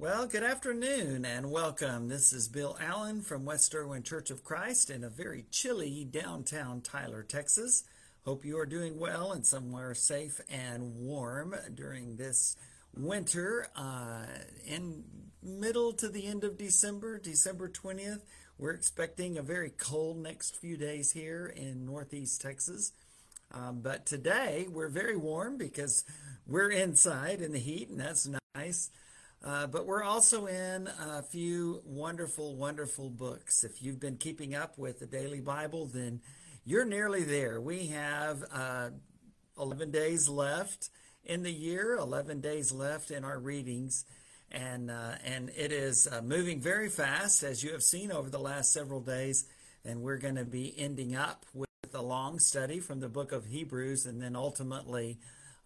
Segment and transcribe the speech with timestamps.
[0.00, 2.06] Well, good afternoon and welcome.
[2.06, 6.82] This is Bill Allen from West Erwin Church of Christ in a very chilly downtown
[6.82, 7.82] Tyler, Texas.
[8.24, 12.54] Hope you are doing well and somewhere safe and warm during this
[12.96, 13.70] winter.
[13.74, 14.26] Uh,
[14.64, 15.02] in
[15.42, 18.20] middle to the end of December, December 20th,
[18.56, 22.92] we're expecting a very cold next few days here in northeast Texas.
[23.50, 26.04] Um, but today we're very warm because
[26.46, 28.90] we're inside in the heat, and that's nice.
[29.44, 33.62] Uh, but we're also in a few wonderful, wonderful books.
[33.62, 36.20] If you've been keeping up with the Daily Bible, then
[36.64, 37.60] you're nearly there.
[37.60, 38.90] We have uh,
[39.58, 40.90] 11 days left
[41.24, 44.04] in the year, 11 days left in our readings.
[44.50, 48.38] And, uh, and it is uh, moving very fast, as you have seen over the
[48.40, 49.46] last several days.
[49.84, 53.46] And we're going to be ending up with a long study from the book of
[53.46, 55.18] Hebrews and then ultimately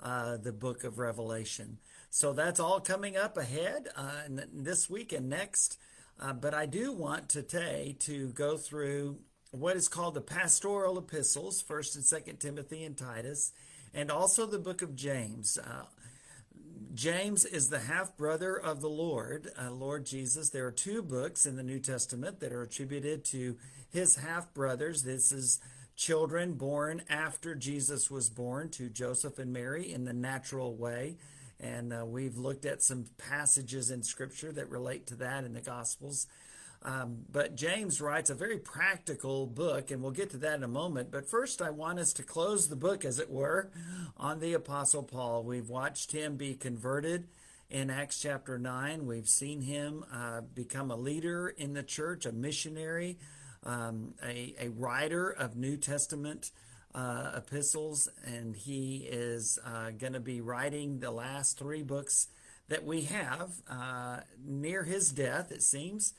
[0.02, 1.78] uh, the book of Revelation.
[2.14, 5.78] So that's all coming up ahead uh, this week and next.
[6.20, 9.16] Uh, but I do want today to go through
[9.50, 13.52] what is called the pastoral epistles, 1st and 2nd Timothy and Titus,
[13.94, 15.56] and also the book of James.
[15.56, 15.84] Uh,
[16.92, 20.50] James is the half brother of the Lord, uh, Lord Jesus.
[20.50, 23.56] There are two books in the New Testament that are attributed to
[23.90, 25.02] his half brothers.
[25.02, 25.60] This is
[25.96, 31.16] children born after Jesus was born to Joseph and Mary in the natural way.
[31.62, 35.60] And uh, we've looked at some passages in Scripture that relate to that in the
[35.60, 36.26] Gospels.
[36.84, 40.68] Um, but James writes a very practical book, and we'll get to that in a
[40.68, 41.12] moment.
[41.12, 43.70] But first, I want us to close the book, as it were,
[44.16, 45.44] on the Apostle Paul.
[45.44, 47.28] We've watched him be converted
[47.70, 49.06] in Acts chapter 9.
[49.06, 53.18] We've seen him uh, become a leader in the church, a missionary,
[53.64, 56.50] um, a, a writer of New Testament
[56.94, 62.28] uh, epistles, and he is uh, going to be writing the last three books
[62.68, 66.14] that we have uh, near his death, it seems,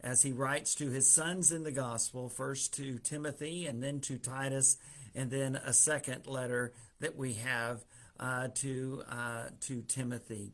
[0.00, 4.16] as he writes to his sons in the gospel, first to Timothy and then to
[4.16, 4.76] Titus,
[5.14, 7.84] and then a second letter that we have
[8.20, 10.52] uh, to uh, to Timothy.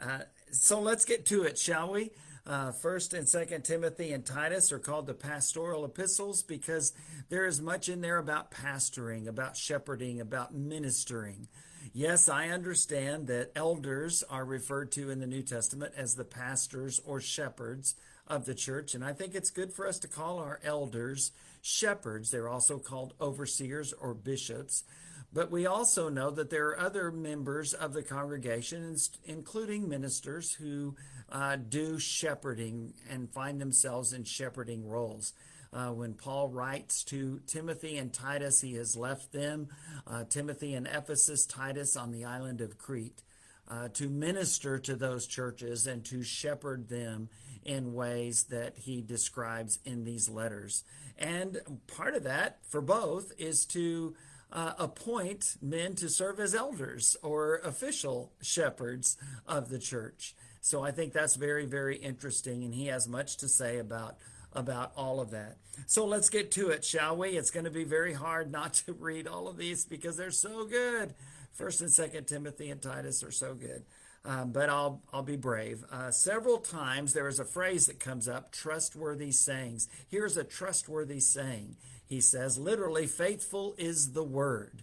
[0.00, 0.20] Uh,
[0.52, 2.10] so let's get to it, shall we?
[2.48, 6.94] Uh, First and Second Timothy and Titus are called the pastoral epistles because
[7.28, 11.48] there is much in there about pastoring, about shepherding, about ministering.
[11.92, 17.02] Yes, I understand that elders are referred to in the New Testament as the pastors
[17.04, 17.94] or shepherds
[18.26, 22.30] of the church, and I think it's good for us to call our elders shepherds.
[22.30, 24.84] They're also called overseers or bishops.
[25.32, 30.96] But we also know that there are other members of the congregation, including ministers, who
[31.30, 35.34] uh, do shepherding and find themselves in shepherding roles.
[35.70, 39.68] Uh, when Paul writes to Timothy and Titus, he has left them,
[40.06, 43.22] uh, Timothy in Ephesus, Titus on the island of Crete,
[43.68, 47.28] uh, to minister to those churches and to shepherd them
[47.64, 50.84] in ways that he describes in these letters.
[51.18, 54.14] And part of that for both is to
[54.52, 59.16] uh, appoint men to serve as elders or official shepherds
[59.46, 60.34] of the church.
[60.60, 64.16] So I think that's very, very interesting, and he has much to say about
[64.52, 65.58] about all of that.
[65.86, 67.30] So let's get to it, shall we?
[67.30, 70.64] It's going to be very hard not to read all of these because they're so
[70.64, 71.14] good.
[71.52, 73.84] First and Second Timothy and Titus are so good.
[74.24, 75.84] Um, but I'll I'll be brave.
[75.90, 79.88] Uh, several times there is a phrase that comes up: trustworthy sayings.
[80.08, 81.76] Here's a trustworthy saying.
[82.08, 84.82] He says, literally, faithful is the word.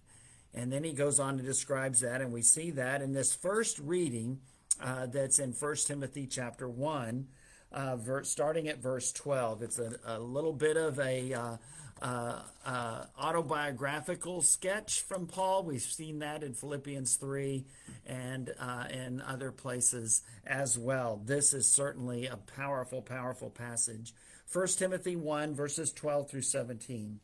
[0.53, 3.79] And then he goes on and describes that, and we see that in this first
[3.79, 4.39] reading
[4.81, 7.27] uh, that's in 1 Timothy chapter 1,
[7.73, 9.63] uh, starting at verse 12.
[9.63, 11.57] It's a, a little bit of a uh,
[12.01, 15.63] uh, uh, autobiographical sketch from Paul.
[15.63, 17.65] We've seen that in Philippians 3
[18.05, 21.21] and uh, in other places as well.
[21.23, 24.13] This is certainly a powerful, powerful passage.
[24.55, 27.19] 1 Timothy 1, verses 12 through 17.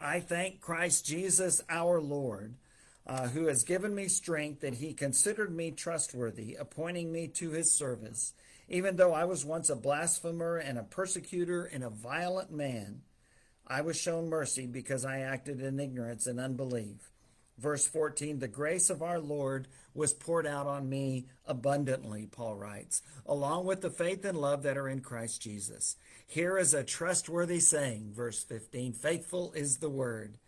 [0.00, 2.54] I thank Christ Jesus our Lord
[3.06, 7.70] uh, who has given me strength that he considered me trustworthy, appointing me to his
[7.70, 8.32] service,
[8.66, 13.02] even though I was once a blasphemer and a persecutor and a violent man.
[13.66, 17.10] I was shown mercy because I acted in ignorance and unbelief.
[17.60, 23.02] Verse 14 The grace of our Lord was poured out on me abundantly, Paul writes,
[23.26, 25.96] along with the faith and love that are in Christ Jesus.
[26.26, 30.38] Here is a trustworthy saying, verse 15 Faithful is the word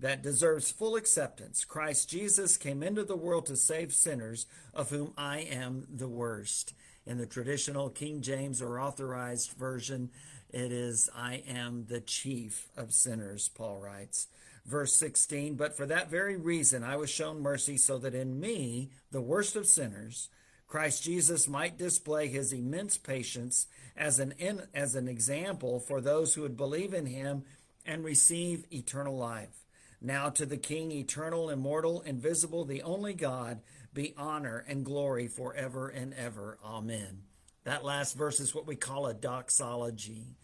[0.00, 1.64] that deserves full acceptance.
[1.64, 6.74] Christ Jesus came into the world to save sinners, of whom I am the worst.
[7.06, 10.10] In the traditional King James or authorized version,
[10.52, 14.26] it is, I am the chief of sinners, Paul writes.
[14.66, 18.90] Verse 16, but for that very reason I was shown mercy, so that in me,
[19.10, 20.28] the worst of sinners,
[20.68, 23.66] Christ Jesus might display his immense patience
[23.96, 24.34] as an,
[24.72, 27.44] as an example for those who would believe in him
[27.84, 29.64] and receive eternal life.
[30.00, 33.60] Now to the King, eternal, immortal, invisible, the only God,
[33.92, 36.58] be honor and glory forever and ever.
[36.64, 37.22] Amen.
[37.64, 40.36] That last verse is what we call a doxology,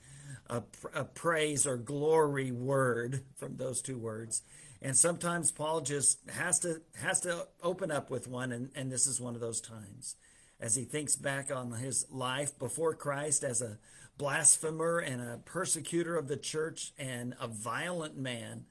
[0.48, 0.62] a,
[0.94, 4.42] a praise or glory word from those two words.
[4.82, 9.06] And sometimes Paul just has to has to open up with one, and, and this
[9.06, 10.16] is one of those times.
[10.60, 13.78] As he thinks back on his life before Christ as a
[14.16, 18.64] blasphemer and a persecutor of the church and a violent man,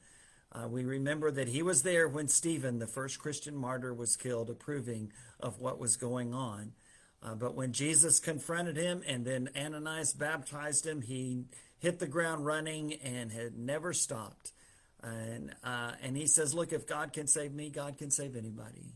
[0.51, 4.49] uh, we remember that he was there when Stephen, the first Christian martyr, was killed,
[4.49, 6.71] approving of what was going on.
[7.21, 11.45] Uh, but when Jesus confronted him and then Ananias baptized him, he
[11.85, 14.51] hit the ground running and had never stopped.
[15.03, 18.95] And, uh, and he says, Look, if God can save me, God can save anybody.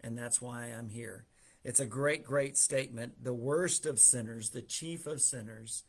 [0.00, 1.24] And that's why I'm here.
[1.62, 3.22] It's a great, great statement.
[3.22, 5.84] The worst of sinners, the chief of sinners,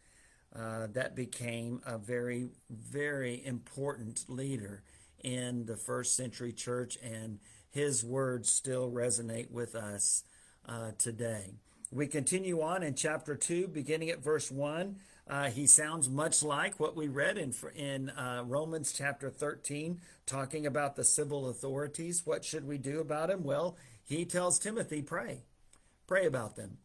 [0.55, 4.83] uh, that became a very, very important leader
[5.23, 7.39] in the first century church, and
[7.71, 10.23] his words still resonate with us
[10.67, 11.55] uh, today.
[11.91, 14.97] We continue on in chapter 2, beginning at verse 1.
[15.29, 20.65] Uh, he sounds much like what we read in, in uh, Romans chapter 13, talking
[20.65, 22.25] about the civil authorities.
[22.25, 23.43] What should we do about them?
[23.43, 23.75] Well,
[24.05, 25.39] he tells Timothy, pray.
[26.07, 26.77] Pray about them.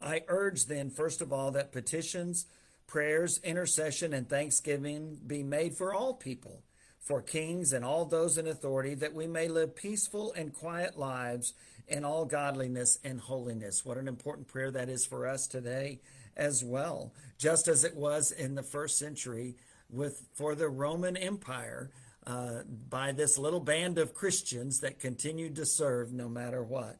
[0.00, 2.46] I urge then, first of all, that petitions,
[2.86, 6.62] prayers, intercession, and thanksgiving be made for all people,
[6.98, 11.52] for kings and all those in authority, that we may live peaceful and quiet lives
[11.86, 13.84] in all godliness and holiness.
[13.84, 16.00] What an important prayer that is for us today
[16.36, 19.56] as well, just as it was in the first century
[19.90, 21.90] with for the Roman Empire
[22.26, 26.98] uh, by this little band of Christians that continued to serve no matter what.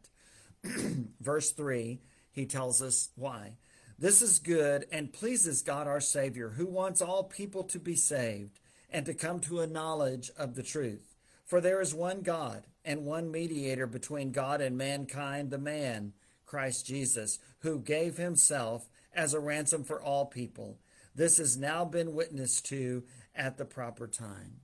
[1.20, 2.00] Verse 3,
[2.30, 3.52] he tells us why.
[3.98, 8.60] This is good and pleases God our Savior, who wants all people to be saved
[8.90, 11.16] and to come to a knowledge of the truth.
[11.44, 16.12] For there is one God and one mediator between God and mankind, the man,
[16.44, 20.78] Christ Jesus, who gave himself as a ransom for all people.
[21.14, 23.04] This has now been witnessed to
[23.34, 24.60] at the proper time.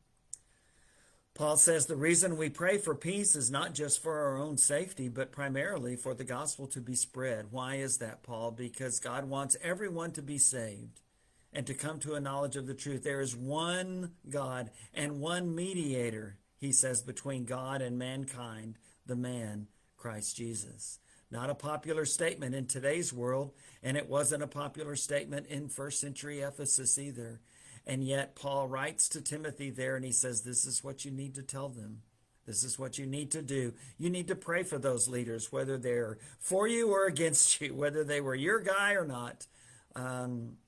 [1.35, 5.09] Paul says the reason we pray for peace is not just for our own safety,
[5.09, 7.47] but primarily for the gospel to be spread.
[7.51, 8.51] Why is that, Paul?
[8.51, 11.01] Because God wants everyone to be saved
[11.51, 13.03] and to come to a knowledge of the truth.
[13.03, 18.77] There is one God and one mediator, he says, between God and mankind,
[19.07, 20.99] the man, Christ Jesus.
[21.33, 23.53] Not a popular statement in today's world,
[23.83, 27.41] and it wasn't a popular statement in first century Ephesus either.
[27.87, 31.35] And yet, Paul writes to Timothy there and he says, This is what you need
[31.37, 32.03] to tell them.
[32.45, 33.73] This is what you need to do.
[33.97, 38.05] You need to pray for those leaders, whether they're for you or against you, whether
[38.05, 39.47] they were your guy or not.
[39.97, 40.59] Um,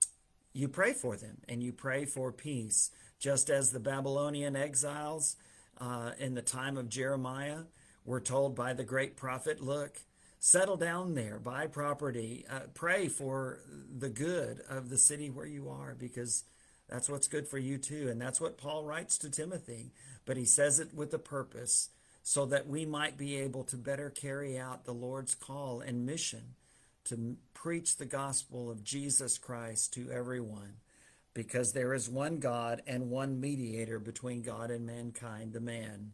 [0.55, 5.37] you pray for them and you pray for peace, just as the Babylonian exiles
[5.78, 7.64] uh, in the time of Jeremiah
[8.06, 9.99] were told by the great prophet, Look,
[10.44, 13.61] settle down there, buy property, uh, pray for
[13.99, 16.44] the good of the city where you are, because
[16.87, 18.08] that's what's good for you too.
[18.11, 19.93] And that's what Paul writes to Timothy.
[20.26, 21.88] But he says it with a purpose
[22.23, 26.56] so that we might be able to better carry out the Lord's call and mission
[27.05, 30.74] to preach the gospel of Jesus Christ to everyone.
[31.32, 36.13] Because there is one God and one mediator between God and mankind, the man,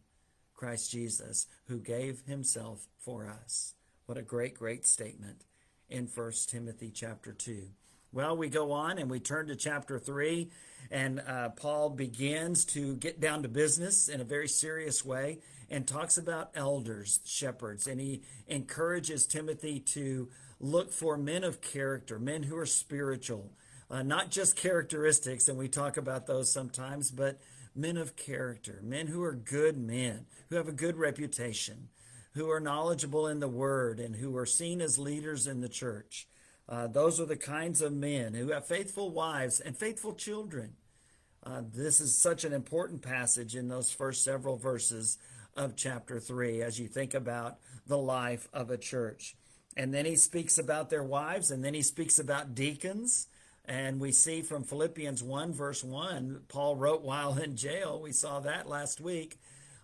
[0.54, 3.74] Christ Jesus, who gave himself for us.
[4.10, 5.44] What a great, great statement
[5.88, 7.68] in 1 Timothy chapter 2.
[8.12, 10.50] Well, we go on and we turn to chapter 3,
[10.90, 15.38] and uh, Paul begins to get down to business in a very serious way
[15.70, 22.18] and talks about elders, shepherds, and he encourages Timothy to look for men of character,
[22.18, 23.52] men who are spiritual,
[23.92, 27.38] uh, not just characteristics, and we talk about those sometimes, but
[27.76, 31.90] men of character, men who are good men, who have a good reputation
[32.34, 36.28] who are knowledgeable in the word and who are seen as leaders in the church.
[36.68, 40.74] Uh, those are the kinds of men who have faithful wives and faithful children.
[41.42, 45.18] Uh, this is such an important passage in those first several verses
[45.56, 49.34] of chapter 3 as you think about the life of a church.
[49.76, 53.26] And then he speaks about their wives, and then he speaks about deacons.
[53.64, 58.00] And we see from Philippians 1, verse 1, Paul wrote while in jail.
[58.00, 59.38] We saw that last week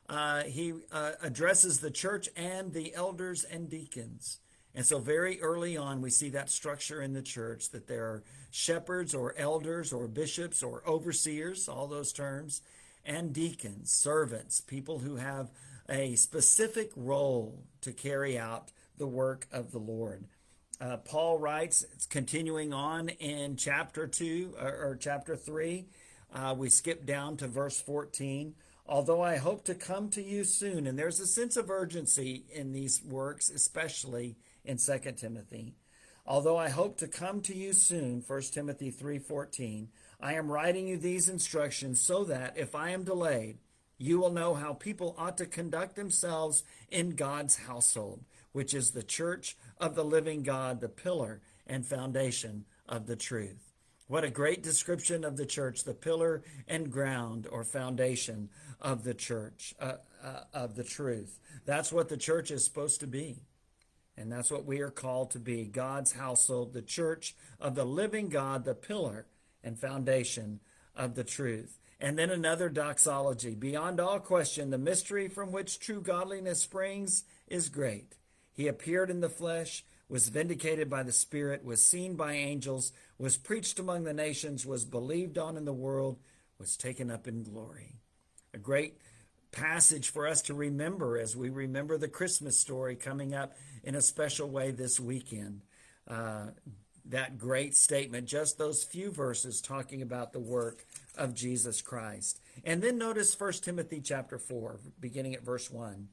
[0.09, 4.39] uh, he uh, addresses the church and the elders and deacons.
[4.75, 8.23] And so, very early on, we see that structure in the church that there are
[8.51, 12.61] shepherds or elders or bishops or overseers, all those terms,
[13.05, 15.51] and deacons, servants, people who have
[15.89, 20.27] a specific role to carry out the work of the Lord.
[20.81, 25.87] Uh, Paul writes, continuing on in chapter 2 or, or chapter 3,
[26.35, 28.55] uh, we skip down to verse 14.
[28.89, 32.73] Although I hope to come to you soon, and there's a sense of urgency in
[32.73, 35.75] these works, especially in 2 Timothy.
[36.25, 39.89] Although I hope to come to you soon, 1 Timothy 3:14,
[40.21, 43.59] I am writing you these instructions so that if I am delayed,
[43.99, 49.03] you will know how people ought to conduct themselves in God's household, which is the
[49.03, 53.66] church of the living God, the pillar and foundation of the truth.
[54.09, 59.15] What a great description of the church, the pillar and ground or foundation of the
[59.15, 61.41] church, uh, uh, of the truth.
[61.65, 63.43] That's what the church is supposed to be.
[64.17, 68.29] And that's what we are called to be God's household, the church of the living
[68.29, 69.27] God, the pillar
[69.63, 70.61] and foundation
[70.95, 71.79] of the truth.
[72.01, 73.55] And then another doxology.
[73.55, 78.17] Beyond all question, the mystery from which true godliness springs is great.
[78.53, 83.37] He appeared in the flesh, was vindicated by the Spirit, was seen by angels, was
[83.37, 86.19] preached among the nations, was believed on in the world,
[86.59, 87.97] was taken up in glory.
[88.55, 88.99] A great
[89.51, 94.03] passage for us to remember as we remember the Christmas story coming up in a
[94.03, 95.63] special way this weekend.
[96.07, 96.47] Uh,
[97.09, 100.85] that great statement, just those few verses talking about the work
[101.17, 102.41] of Jesus Christ.
[102.65, 106.09] And then notice 1 Timothy chapter 4, beginning at verse 1.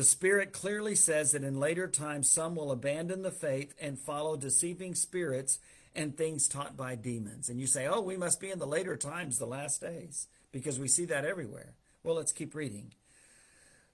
[0.00, 4.34] The Spirit clearly says that in later times some will abandon the faith and follow
[4.34, 5.58] deceiving spirits
[5.94, 7.50] and things taught by demons.
[7.50, 10.78] And you say, oh, we must be in the later times, the last days, because
[10.78, 11.74] we see that everywhere.
[12.02, 12.94] Well, let's keep reading.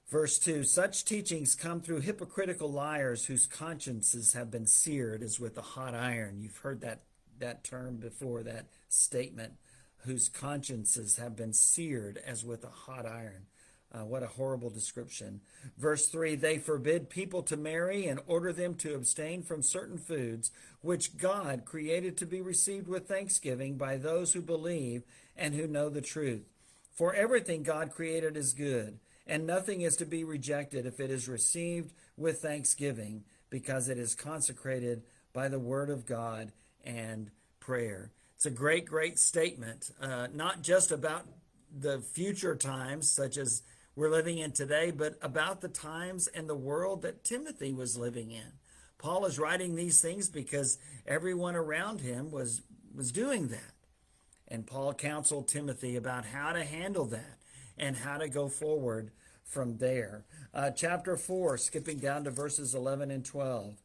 [0.09, 5.59] Verse 2 Such teachings come through hypocritical liars whose consciences have been seared as with
[5.59, 6.39] a hot iron.
[6.39, 7.01] You've heard that,
[7.41, 9.55] that term before, that statement,
[10.05, 13.47] whose consciences have been seared as with a hot iron.
[13.93, 15.41] Uh, what a horrible description.
[15.79, 20.51] Verse 3 They forbid people to marry and order them to abstain from certain foods,
[20.81, 25.03] which God created to be received with thanksgiving by those who believe
[25.37, 26.45] and who know the truth.
[26.93, 31.29] For everything God created is good and nothing is to be rejected if it is
[31.29, 35.03] received with thanksgiving, because it is consecrated
[35.33, 36.53] by the word of God
[36.85, 38.11] and prayer.
[38.37, 41.27] It's a great, great statement, uh, not just about
[41.77, 43.63] the future times, such as
[43.97, 48.31] we're living in today, but about the times and the world that Timothy was living
[48.31, 48.53] in.
[48.99, 52.63] Paul is writing these things because everyone around him was,
[52.95, 53.73] was doing that.
[54.49, 57.39] And Paul counseled Timothy about how to handle that
[57.79, 59.11] and how to go forward
[59.43, 60.25] from there.
[60.53, 63.77] Uh, chapter 4, skipping down to verses 11 and 12.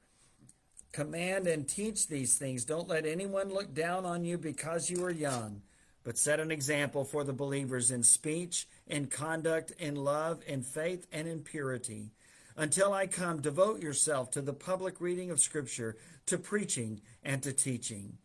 [0.91, 2.65] Command and teach these things.
[2.65, 5.61] Don't let anyone look down on you because you are young,
[6.03, 11.07] but set an example for the believers in speech, in conduct, in love, in faith,
[11.11, 12.11] and in purity.
[12.57, 17.53] Until I come, devote yourself to the public reading of Scripture, to preaching, and to
[17.53, 18.17] teaching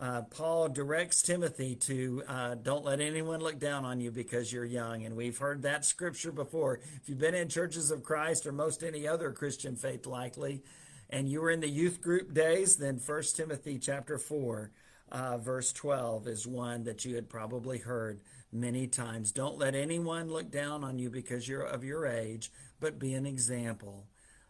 [0.00, 4.64] uh, Paul directs Timothy to uh, don't let anyone look down on you because you're
[4.64, 5.04] young.
[5.04, 6.80] And we've heard that scripture before.
[6.96, 10.62] If you've been in churches of Christ or most any other Christian faith, likely,
[11.10, 14.70] and you were in the youth group days, then 1 Timothy chapter 4,
[15.10, 18.20] uh, verse 12 is one that you had probably heard
[18.52, 19.32] many times.
[19.32, 23.26] Don't let anyone look down on you because you're of your age, but be an
[23.26, 24.06] example.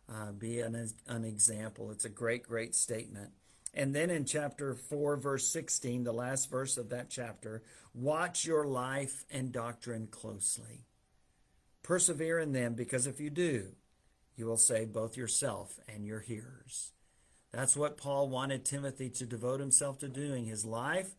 [0.08, 0.74] Uh, be an,
[1.06, 1.90] an example.
[1.90, 3.30] It's a great, great statement.
[3.72, 7.62] And then in chapter 4, verse 16, the last verse of that chapter,
[7.94, 10.84] watch your life and doctrine closely.
[11.82, 13.68] Persevere in them, because if you do,
[14.36, 16.92] you will save both yourself and your hearers.
[17.52, 21.14] That's what Paul wanted Timothy to devote himself to doing his life,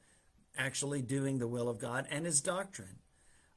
[0.58, 3.00] actually doing the will of God, and his doctrine,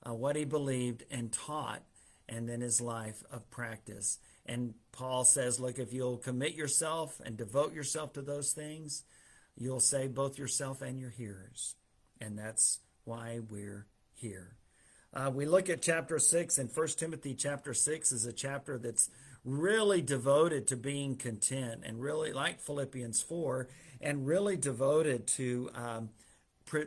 [0.06, 1.82] uh, what he believed and taught,
[2.28, 4.18] and then his life of practice.
[4.46, 9.04] And Paul says, look, if you'll commit yourself and devote yourself to those things,
[9.56, 11.76] you'll save both yourself and your hearers.
[12.20, 14.56] And that's why we're here.
[15.12, 19.10] Uh, we look at chapter 6, and 1 Timothy chapter 6 is a chapter that's
[19.44, 23.68] really devoted to being content, and really like Philippians 4,
[24.00, 26.10] and really devoted to um,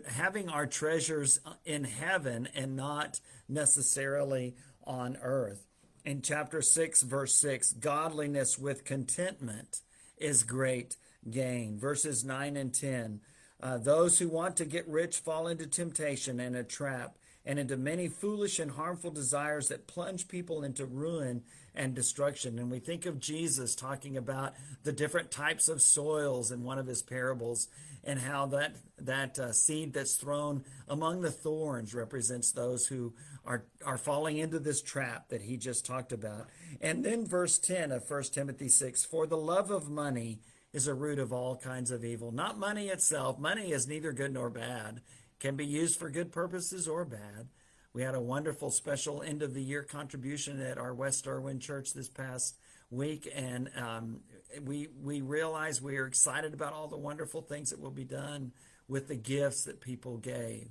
[0.08, 5.68] having our treasures in heaven and not necessarily on earth
[6.08, 9.82] in chapter 6, verse 6 godliness with contentment
[10.18, 10.96] is great
[11.30, 11.78] gain.
[11.78, 13.20] Verses 9 and 10
[13.60, 17.76] uh, those who want to get rich fall into temptation and a trap and into
[17.76, 21.42] many foolish and harmful desires that plunge people into ruin
[21.78, 22.60] and destruction.
[22.60, 26.88] And we think of Jesus talking about the different types of soils in one of
[26.88, 27.70] his parables
[28.04, 33.14] and how that that uh, seed that's thrown among the thorns represents those who
[33.46, 36.48] are are falling into this trap that he just talked about.
[36.82, 40.40] And then verse 10 of 1 Timothy 6, for the love of money
[40.74, 42.32] is a root of all kinds of evil.
[42.32, 43.40] Not money itself.
[43.40, 45.02] Money is neither good nor bad.
[45.40, 47.50] Can be used for good purposes or bad.
[47.98, 51.96] We had a wonderful special end of the year contribution at our West Erwin Church
[51.96, 52.56] this past
[52.92, 54.20] week, and um,
[54.62, 58.52] we we realize we are excited about all the wonderful things that will be done
[58.88, 60.68] with the gifts that people gave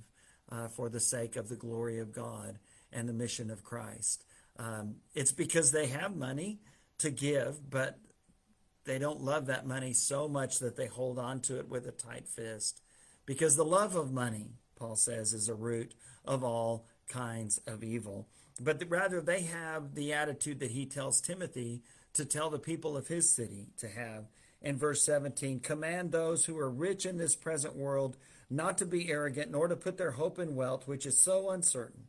[0.49, 2.59] uh, for the sake of the glory of God
[2.93, 4.23] and the mission of Christ.
[4.57, 6.59] Um, it's because they have money
[6.99, 7.99] to give, but
[8.85, 11.91] they don't love that money so much that they hold on to it with a
[11.91, 12.81] tight fist.
[13.25, 15.93] Because the love of money, Paul says, is a root
[16.23, 18.27] of all kinds of evil.
[18.59, 21.81] But rather, they have the attitude that he tells Timothy
[22.13, 24.25] to tell the people of his city to have.
[24.61, 28.17] In verse 17, command those who are rich in this present world
[28.49, 32.05] not to be arrogant, nor to put their hope in wealth, which is so uncertain,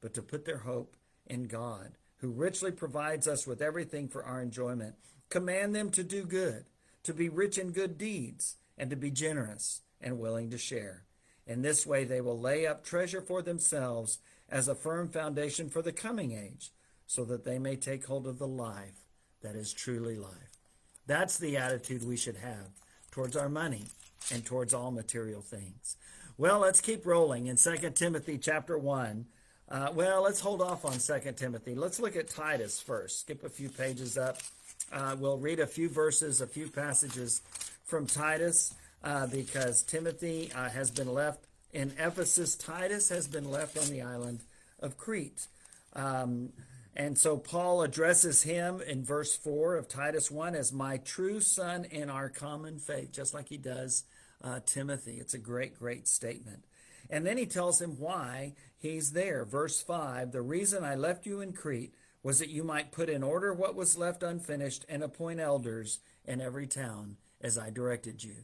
[0.00, 4.42] but to put their hope in God, who richly provides us with everything for our
[4.42, 4.96] enjoyment.
[5.30, 6.64] Command them to do good,
[7.04, 11.04] to be rich in good deeds, and to be generous and willing to share.
[11.48, 14.18] In this way, they will lay up treasure for themselves
[14.50, 16.70] as a firm foundation for the coming age,
[17.06, 19.06] so that they may take hold of the life
[19.42, 20.58] that is truly life.
[21.06, 22.68] That's the attitude we should have
[23.10, 23.84] towards our money
[24.30, 25.96] and towards all material things.
[26.36, 29.24] Well, let's keep rolling in 2 Timothy chapter 1.
[29.70, 31.74] Uh, well, let's hold off on 2 Timothy.
[31.74, 33.20] Let's look at Titus first.
[33.20, 34.38] Skip a few pages up.
[34.92, 37.40] Uh, we'll read a few verses, a few passages
[37.84, 42.54] from Titus uh, because Timothy uh, has been left in Ephesus.
[42.56, 44.40] Titus has been left on the island
[44.80, 45.46] of Crete.
[45.94, 46.50] Um,
[46.94, 51.84] and so Paul addresses him in verse 4 of Titus 1 as my true son
[51.84, 54.04] in our common faith, just like he does
[54.42, 55.18] uh, Timothy.
[55.18, 56.64] It's a great, great statement.
[57.10, 59.44] And then he tells him why he's there.
[59.44, 63.22] Verse 5 The reason I left you in Crete was that you might put in
[63.22, 68.34] order what was left unfinished and appoint elders in every town as I directed you.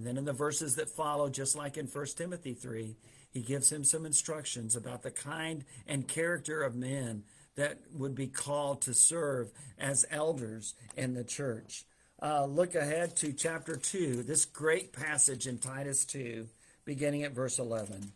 [0.00, 2.96] And then in the verses that follow, just like in 1 Timothy 3,
[3.30, 7.24] he gives him some instructions about the kind and character of men
[7.56, 11.84] that would be called to serve as elders in the church.
[12.22, 16.48] Uh, look ahead to chapter 2, this great passage in Titus 2,
[16.86, 18.12] beginning at verse 11.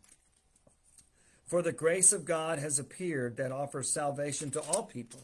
[1.45, 5.21] For the grace of God has appeared that offers salvation to all people.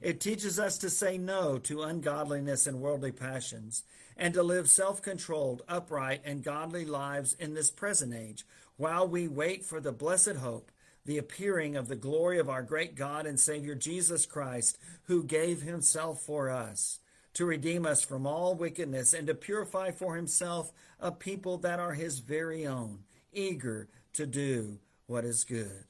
[0.00, 3.82] It teaches us to say no to ungodliness and worldly passions
[4.16, 8.44] and to live self controlled, upright, and godly lives in this present age,
[8.76, 10.70] while we wait for the blessed hope,
[11.04, 15.62] the appearing of the glory of our great God and Savior Jesus Christ, who gave
[15.62, 17.00] himself for us
[17.34, 21.92] to redeem us from all wickedness and to purify for himself a people that are
[21.94, 25.84] his very own, eager to do what is good.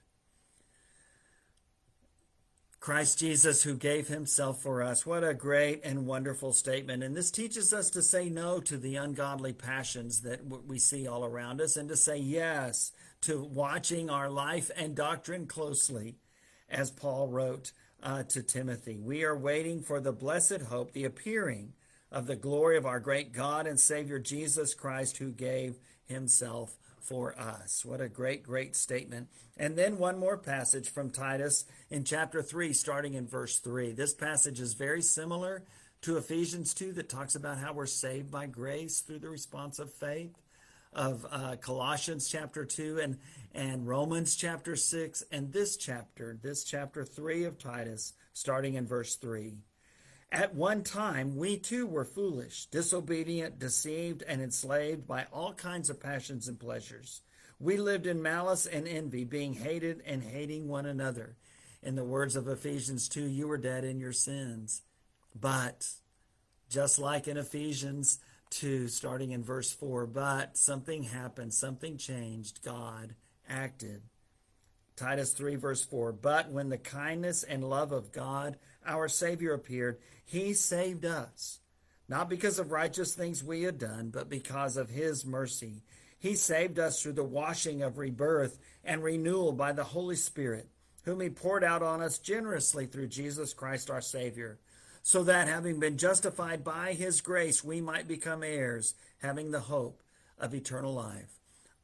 [2.81, 5.05] Christ Jesus, who gave himself for us.
[5.05, 7.03] What a great and wonderful statement.
[7.03, 11.25] And this teaches us to say no to the ungodly passions that we see all
[11.25, 16.17] around us and to say yes to watching our life and doctrine closely,
[16.69, 18.99] as Paul wrote uh, to Timothy.
[19.01, 21.73] We are waiting for the blessed hope, the appearing
[22.13, 27.39] of the glory of our great God and Savior Jesus Christ, who gave himself for
[27.39, 27.85] us.
[27.85, 29.29] What a great, great statement.
[29.57, 33.93] And then one more passage from Titus in chapter 3, starting in verse 3.
[33.93, 35.63] This passage is very similar
[36.03, 39.93] to Ephesians 2 that talks about how we're saved by grace through the response of
[39.93, 40.37] faith,
[40.93, 43.19] of uh, Colossians chapter 2 and,
[43.55, 49.17] and Romans chapter 6, and this chapter, this chapter 3 of Titus, starting in verse
[49.17, 49.55] 3.
[50.31, 56.01] At one time, we too were foolish, disobedient, deceived, and enslaved by all kinds of
[56.01, 57.23] passions and pleasures.
[57.59, 61.37] We lived in malice and envy, being hated and hating one another.
[61.83, 64.83] In the words of Ephesians 2, you were dead in your sins.
[65.35, 65.89] But,
[66.69, 68.19] just like in Ephesians
[68.51, 72.63] 2, starting in verse 4, but something happened, something changed.
[72.63, 73.15] God
[73.49, 74.03] acted.
[74.99, 79.99] Titus 3, verse 4, but when the kindness and love of God, our Savior, appeared,
[80.29, 81.61] he saved us,
[82.07, 85.83] not because of righteous things we had done, but because of His mercy.
[86.19, 90.69] He saved us through the washing of rebirth and renewal by the Holy Spirit,
[91.05, 94.59] whom He poured out on us generously through Jesus Christ our Savior,
[95.03, 100.03] so that having been justified by His grace, we might become heirs, having the hope
[100.39, 101.41] of eternal life.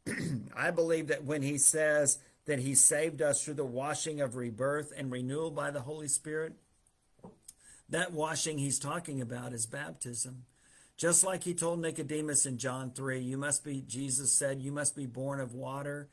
[0.54, 4.92] I believe that when He says that he saved us through the washing of rebirth
[4.96, 6.54] and renewal by the Holy Spirit.
[7.88, 10.44] That washing he's talking about is baptism.
[10.96, 14.94] Just like he told Nicodemus in John 3, you must be, Jesus said, you must
[14.94, 16.08] be born of water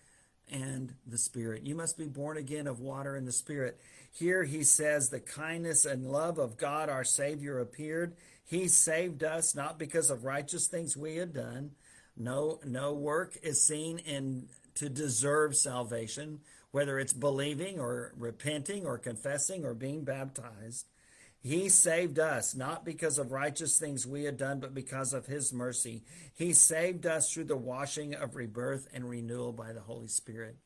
[0.52, 1.64] and the Spirit.
[1.64, 3.80] You must be born again of water and the Spirit.
[4.12, 8.16] Here he says, the kindness and love of God our Savior appeared.
[8.44, 11.72] He saved us not because of righteous things we had done.
[12.18, 16.40] No, no work is seen in to deserve salvation,
[16.72, 20.88] whether it's believing or repenting or confessing or being baptized.
[21.40, 25.52] He saved us not because of righteous things we had done, but because of His
[25.52, 26.04] mercy.
[26.36, 30.58] He saved us through the washing of rebirth and renewal by the Holy Spirit.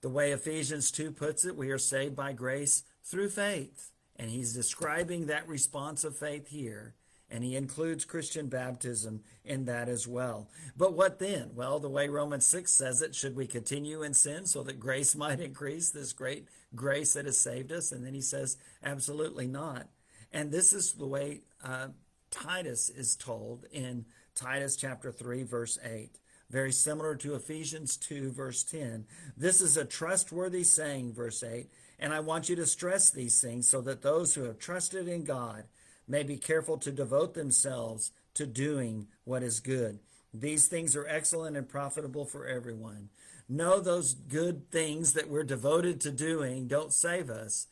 [0.00, 3.90] The way Ephesians 2 puts it, we are saved by grace through faith.
[4.14, 6.94] And he's describing that response of faith here.
[7.30, 10.48] And he includes Christian baptism in that as well.
[10.76, 11.50] But what then?
[11.54, 15.14] Well, the way Romans 6 says it, should we continue in sin so that grace
[15.16, 17.92] might increase, this great grace that has saved us?
[17.92, 19.88] And then he says, absolutely not.
[20.32, 21.88] And this is the way uh,
[22.30, 26.18] Titus is told in Titus chapter 3, verse 8.
[26.50, 29.04] Very similar to Ephesians 2, verse 10.
[29.36, 31.68] This is a trustworthy saying, verse 8.
[31.98, 35.24] And I want you to stress these things so that those who have trusted in
[35.24, 35.64] God
[36.08, 39.98] may be careful to devote themselves to doing what is good.
[40.32, 43.08] These things are excellent and profitable for everyone.
[43.48, 47.66] Know those good things that we're devoted to doing don't save us,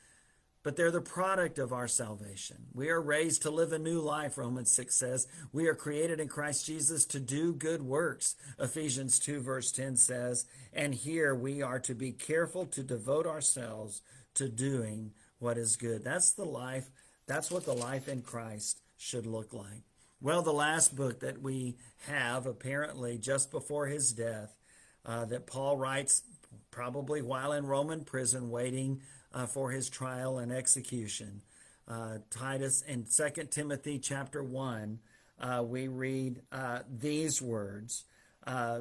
[0.62, 2.56] but they're the product of our salvation.
[2.74, 5.28] We are raised to live a new life, Romans 6 says.
[5.52, 10.46] We are created in Christ Jesus to do good works, Ephesians 2, verse 10 says.
[10.72, 14.00] And here we are to be careful to devote ourselves
[14.34, 16.02] to doing what is good.
[16.02, 16.90] That's the life
[17.26, 19.82] that's what the life in Christ should look like.
[20.20, 24.56] Well, the last book that we have, apparently just before his death,
[25.04, 26.22] uh, that Paul writes
[26.70, 29.00] probably while in Roman prison waiting
[29.32, 31.42] uh, for his trial and execution.
[31.86, 34.98] Uh, Titus in 2 Timothy chapter 1,
[35.38, 38.04] uh, we read uh, these words
[38.46, 38.80] uh,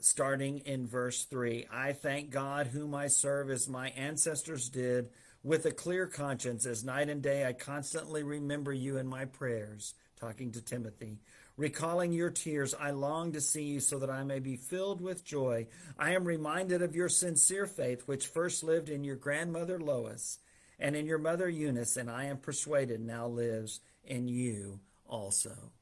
[0.00, 5.10] starting in verse 3 I thank God, whom I serve as my ancestors did
[5.42, 9.94] with a clear conscience, as night and day I constantly remember you in my prayers,
[10.18, 11.18] talking to Timothy.
[11.56, 15.24] Recalling your tears, I long to see you so that I may be filled with
[15.24, 15.66] joy.
[15.98, 20.38] I am reminded of your sincere faith, which first lived in your grandmother Lois
[20.78, 25.72] and in your mother Eunice, and I am persuaded now lives in you also.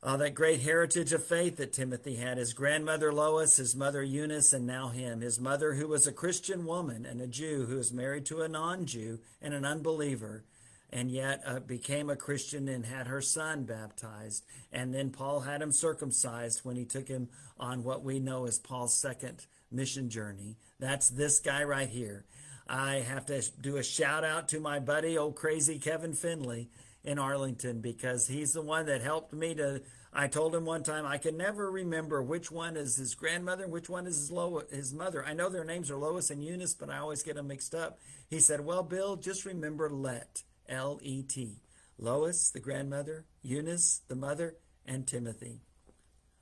[0.00, 4.52] Uh, that great heritage of faith that Timothy had his grandmother Lois, his mother Eunice,
[4.52, 5.22] and now him.
[5.22, 8.48] His mother, who was a Christian woman and a Jew who was married to a
[8.48, 10.44] non Jew and an unbeliever,
[10.90, 14.44] and yet uh, became a Christian and had her son baptized.
[14.72, 18.60] And then Paul had him circumcised when he took him on what we know as
[18.60, 20.58] Paul's second mission journey.
[20.78, 22.24] That's this guy right here.
[22.68, 26.70] I have to do a shout out to my buddy, old crazy Kevin Finley
[27.04, 29.82] in Arlington because he's the one that helped me to.
[30.12, 33.72] I told him one time I can never remember which one is his grandmother, and
[33.72, 35.24] which one is his, Lo, his mother.
[35.24, 37.98] I know their names are Lois and Eunice, but I always get them mixed up.
[38.28, 41.62] He said, Well, Bill, just remember Let, L E T.
[41.98, 44.56] Lois, the grandmother, Eunice, the mother,
[44.86, 45.60] and Timothy.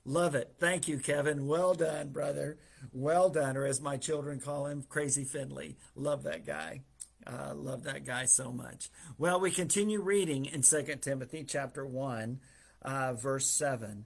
[0.05, 0.53] Love it.
[0.59, 1.47] Thank you, Kevin.
[1.47, 2.59] Well done, brother.
[2.93, 5.75] Well done, or as my children call him, Crazy Finley.
[5.95, 6.83] Love that guy.
[7.27, 8.89] Uh, love that guy so much.
[9.17, 12.39] Well, we continue reading in 2 Timothy chapter 1,
[12.83, 14.05] uh, verse 7.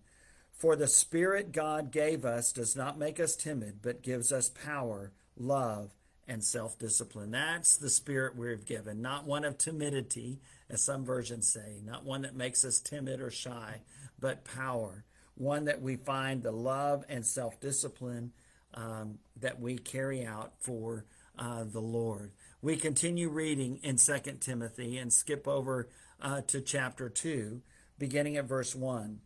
[0.53, 5.12] For the Spirit God gave us does not make us timid, but gives us power,
[5.38, 5.91] love,
[6.27, 7.31] and self discipline.
[7.31, 12.23] That's the Spirit we've given, not one of timidity, as some versions say, not one
[12.23, 13.81] that makes us timid or shy,
[14.19, 15.03] but power.
[15.36, 18.31] One that we find the love and self discipline
[18.73, 21.05] um, that we carry out for
[21.38, 25.89] uh, the Lord we continue reading in 2 Timothy and skip over
[26.22, 27.62] uh, to chapter 2,
[27.98, 29.20] beginning at verse 1.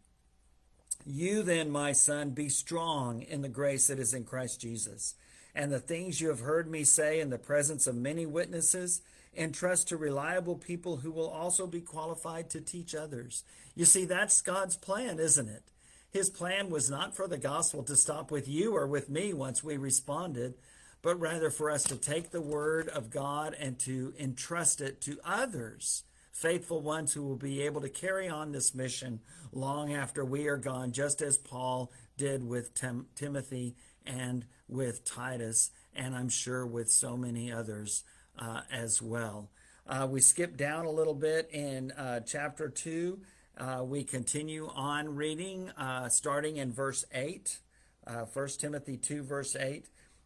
[1.06, 5.16] You then, my son, be strong in the grace that is in Christ Jesus.
[5.54, 9.02] And the things you have heard me say in the presence of many witnesses,
[9.36, 13.44] entrust to reliable people who will also be qualified to teach others.
[13.76, 15.64] You see, that's God's plan, isn't it?
[16.10, 19.62] His plan was not for the gospel to stop with you or with me once
[19.62, 20.54] we responded,
[21.06, 25.20] but rather for us to take the word of God and to entrust it to
[25.24, 29.20] others, faithful ones who will be able to carry on this mission
[29.54, 35.70] long after we are gone, just as Paul did with Tim- Timothy and with Titus,
[35.96, 38.04] and I'm sure with so many others
[38.40, 39.52] uh, as well.
[39.86, 43.20] Uh, we skip down a little bit in uh, chapter 2.
[43.60, 47.60] Uh, we continue on reading, uh, starting in verse 8.
[48.08, 49.86] Uh, 1 Timothy 2, verse 8.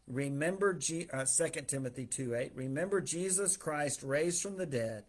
[0.09, 5.03] Remember, G- uh, 2 Timothy 2 8, remember Jesus Christ raised from the dead,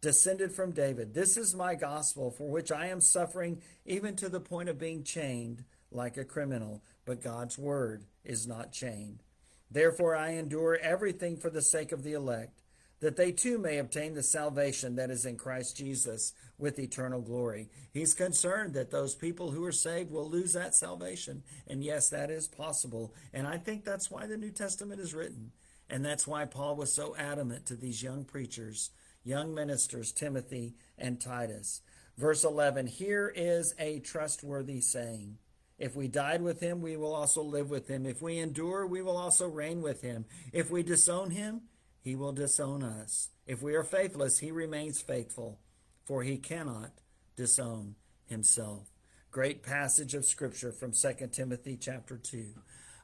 [0.00, 1.12] descended from David.
[1.12, 5.04] This is my gospel for which I am suffering, even to the point of being
[5.04, 6.82] chained like a criminal.
[7.04, 9.22] But God's word is not chained.
[9.70, 12.62] Therefore, I endure everything for the sake of the elect
[13.00, 17.68] that they too may obtain the salvation that is in Christ Jesus with eternal glory.
[17.92, 21.42] He's concerned that those people who are saved will lose that salvation.
[21.66, 23.14] And yes, that is possible.
[23.32, 25.52] And I think that's why the New Testament is written.
[25.90, 28.90] And that's why Paul was so adamant to these young preachers,
[29.22, 31.82] young ministers, Timothy and Titus.
[32.16, 35.38] Verse 11 Here is a trustworthy saying.
[35.78, 38.06] If we died with him, we will also live with him.
[38.06, 40.24] If we endure, we will also reign with him.
[40.50, 41.62] If we disown him,
[42.06, 43.30] he will disown us.
[43.48, 45.58] If we are faithless, he remains faithful,
[46.04, 46.92] for he cannot
[47.34, 48.92] disown himself.
[49.32, 52.44] Great passage of scripture from 2 Timothy chapter 2.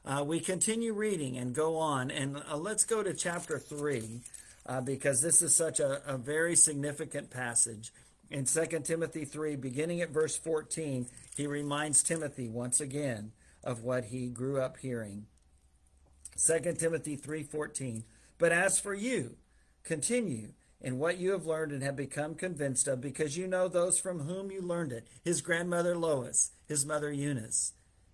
[0.05, 4.21] Uh, we continue reading and go on, and uh, let's go to chapter 3
[4.67, 7.91] uh, because this is such a, a very significant passage.
[8.29, 13.33] In 2 Timothy 3, beginning at verse 14, he reminds Timothy once again
[13.65, 15.25] of what he grew up hearing.
[16.37, 18.03] 2 Timothy 3:14
[18.43, 19.37] but as for you,
[19.85, 20.51] continue
[20.81, 24.19] in what you have learned and have become convinced of, because you know those from
[24.19, 27.71] whom you learned it his grandmother Lois, his mother Eunice,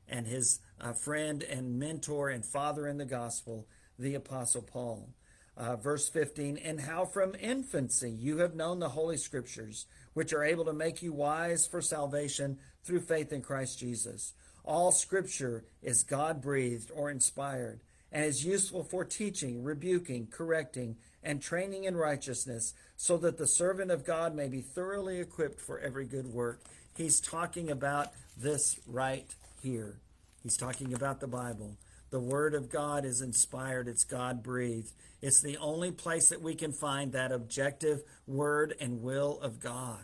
[0.08, 5.10] and his uh, friend and mentor and father in the gospel, the Apostle Paul.
[5.58, 10.44] Uh, verse 15, and how from infancy you have known the Holy Scriptures, which are
[10.44, 14.34] able to make you wise for salvation through faith in Christ Jesus.
[14.64, 21.42] All Scripture is God breathed or inspired and is useful for teaching, rebuking, correcting, and
[21.42, 26.06] training in righteousness, so that the servant of God may be thoroughly equipped for every
[26.06, 26.62] good work.
[26.96, 30.00] He's talking about this right here.
[30.44, 31.78] He's talking about the Bible.
[32.10, 34.92] The Word of God is inspired, it's God breathed.
[35.22, 40.00] It's the only place that we can find that objective Word and will of God.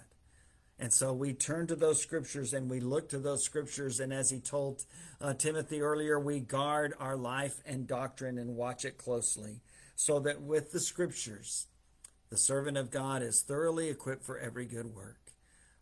[0.78, 4.00] And so we turn to those scriptures and we look to those scriptures.
[4.00, 4.86] And as he told
[5.22, 9.62] uh, Timothy earlier, we guard our life and doctrine and watch it closely
[9.96, 11.68] so that with the scriptures,
[12.30, 15.20] the servant of God is thoroughly equipped for every good work.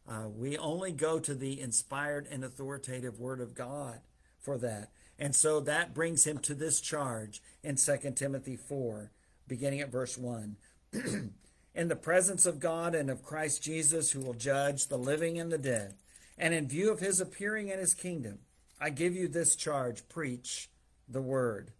[0.07, 4.01] Uh, we only go to the inspired and authoritative word of God
[4.39, 4.91] for that.
[5.17, 9.11] And so that brings him to this charge in 2 Timothy 4,
[9.47, 10.57] beginning at verse 1.
[11.75, 15.51] in the presence of God and of Christ Jesus, who will judge the living and
[15.51, 15.95] the dead,
[16.37, 18.39] and in view of his appearing in his kingdom,
[18.79, 20.69] I give you this charge preach
[21.07, 21.71] the word.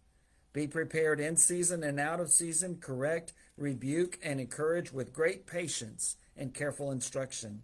[0.52, 6.16] Be prepared in season and out of season, correct, rebuke, and encourage with great patience
[6.36, 7.62] and careful instruction.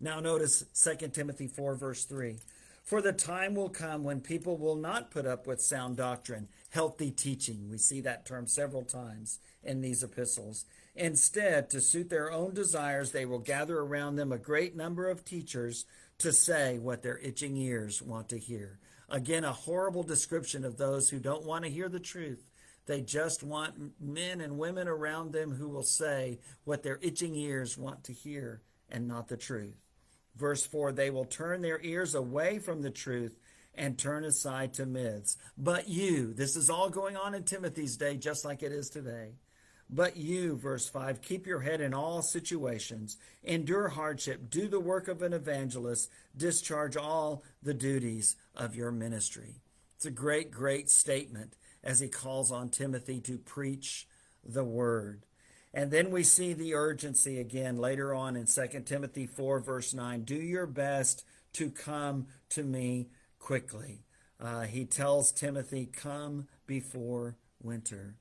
[0.00, 2.36] Now, notice 2 Timothy 4, verse 3.
[2.82, 7.10] For the time will come when people will not put up with sound doctrine, healthy
[7.10, 7.68] teaching.
[7.68, 10.64] We see that term several times in these epistles.
[11.00, 15.24] Instead, to suit their own desires, they will gather around them a great number of
[15.24, 15.86] teachers
[16.18, 18.78] to say what their itching ears want to hear.
[19.08, 22.50] Again, a horrible description of those who don't want to hear the truth.
[22.84, 27.78] They just want men and women around them who will say what their itching ears
[27.78, 28.60] want to hear
[28.90, 29.80] and not the truth.
[30.36, 33.38] Verse 4 They will turn their ears away from the truth
[33.74, 35.38] and turn aside to myths.
[35.56, 39.36] But you, this is all going on in Timothy's day, just like it is today.
[39.92, 45.08] But you, verse 5, keep your head in all situations, endure hardship, do the work
[45.08, 49.62] of an evangelist, discharge all the duties of your ministry.
[49.96, 54.06] It's a great, great statement as he calls on Timothy to preach
[54.44, 55.26] the word.
[55.74, 60.22] And then we see the urgency again later on in 2 Timothy 4, verse 9.
[60.22, 61.24] Do your best
[61.54, 64.04] to come to me quickly.
[64.38, 68.16] Uh, he tells Timothy, Come before winter.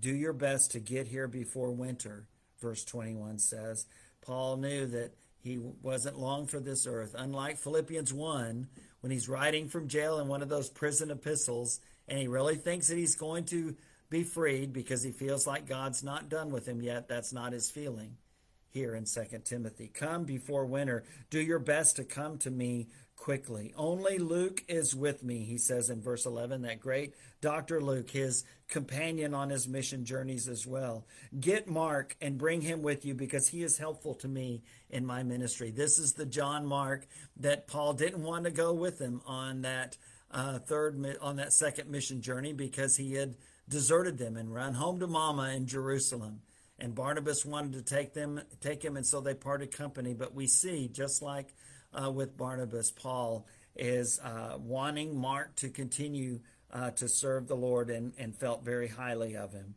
[0.00, 2.26] Do your best to get here before winter,
[2.60, 3.86] verse 21 says.
[4.22, 7.14] Paul knew that he wasn't long for this earth.
[7.16, 8.68] Unlike Philippians 1,
[9.00, 12.88] when he's writing from jail in one of those prison epistles, and he really thinks
[12.88, 13.76] that he's going to
[14.08, 17.08] be freed because he feels like God's not done with him yet.
[17.08, 18.16] That's not his feeling
[18.70, 19.88] here in 2 Timothy.
[19.92, 21.04] Come before winter.
[21.30, 22.88] Do your best to come to me
[23.20, 23.74] quickly.
[23.76, 27.82] Only Luke is with me, he says in verse 11, that great Dr.
[27.82, 31.04] Luke, his companion on his mission journeys as well.
[31.38, 35.22] Get Mark and bring him with you because he is helpful to me in my
[35.22, 35.70] ministry.
[35.70, 37.06] This is the John Mark
[37.36, 39.98] that Paul didn't want to go with him on that
[40.30, 43.36] uh, third, on that second mission journey because he had
[43.68, 46.40] deserted them and run home to mama in Jerusalem.
[46.78, 50.14] And Barnabas wanted to take them, take him, and so they parted company.
[50.14, 51.54] But we see, just like
[51.92, 56.40] uh, with Barnabas, Paul is uh, wanting Mark to continue
[56.72, 59.74] uh, to serve the Lord and, and felt very highly of him.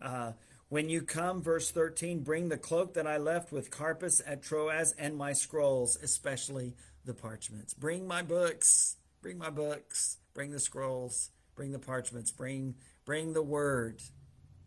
[0.00, 0.32] Uh,
[0.68, 4.94] when you come, verse 13, bring the cloak that I left with Carpus at Troas
[4.98, 7.74] and my scrolls, especially the parchments.
[7.74, 13.42] Bring my books, bring my books, bring the scrolls, bring the parchments, bring, bring the
[13.42, 14.00] word,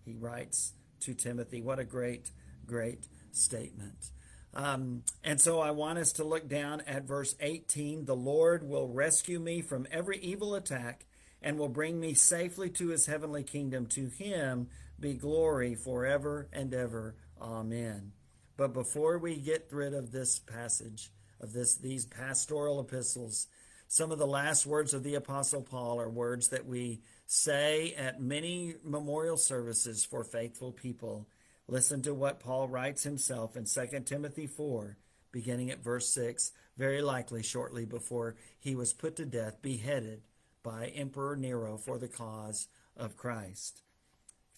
[0.03, 1.62] he writes to Timothy.
[1.62, 2.31] What a great,
[2.65, 4.12] great statement.
[4.56, 8.06] Um, and so I want us to look down at verse 18.
[8.06, 11.06] The Lord will rescue me from every evil attack
[11.41, 13.86] and will bring me safely to his heavenly kingdom.
[13.88, 17.15] To him be glory forever and ever.
[17.41, 18.13] Amen.
[18.58, 23.48] But before we get rid of this passage, of this these pastoral epistles,
[23.89, 28.22] some of the last words of the apostle Paul are words that we say at
[28.22, 31.28] many memorial services for faithful people.
[31.67, 34.97] Listen to what Paul writes himself in 2 Timothy 4,
[35.32, 40.21] beginning at verse 6, very likely shortly before he was put to death, beheaded
[40.62, 43.82] by Emperor Nero for the cause of Christ.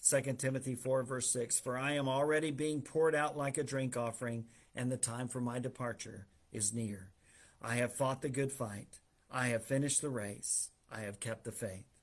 [0.06, 3.96] 2 Timothy 4, verse 6 For I am already being poured out like a drink
[3.96, 4.44] offering,
[4.74, 7.12] and the time for my departure is near.
[7.60, 9.00] I have fought the good fight.
[9.30, 10.70] I have finished the race.
[10.90, 11.97] I have kept the faith.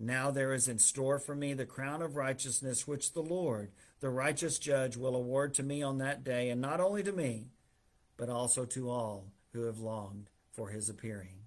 [0.00, 4.10] Now there is in store for me the crown of righteousness, which the Lord, the
[4.10, 7.48] righteous judge, will award to me on that day, and not only to me,
[8.16, 11.38] but also to all who have longed for his appearing.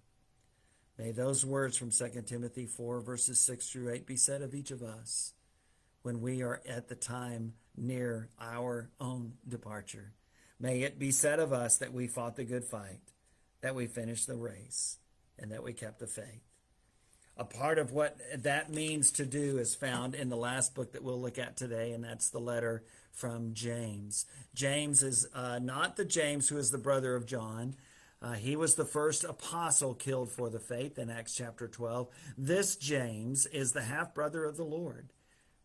[0.98, 4.72] May those words from 2 Timothy 4, verses 6 through 8 be said of each
[4.72, 5.34] of us
[6.02, 10.14] when we are at the time near our own departure.
[10.60, 13.00] May it be said of us that we fought the good fight,
[13.62, 14.98] that we finished the race,
[15.40, 16.51] and that we kept the faith.
[17.38, 21.04] A part of what that means to do is found in the last book that
[21.04, 24.26] we'll look at today, and that's the letter from James.
[24.54, 27.76] James is uh, not the James who is the brother of John.
[28.22, 32.08] Uh, he was the first apostle killed for the faith in Acts chapter 12.
[32.38, 35.12] This James is the half brother of the Lord.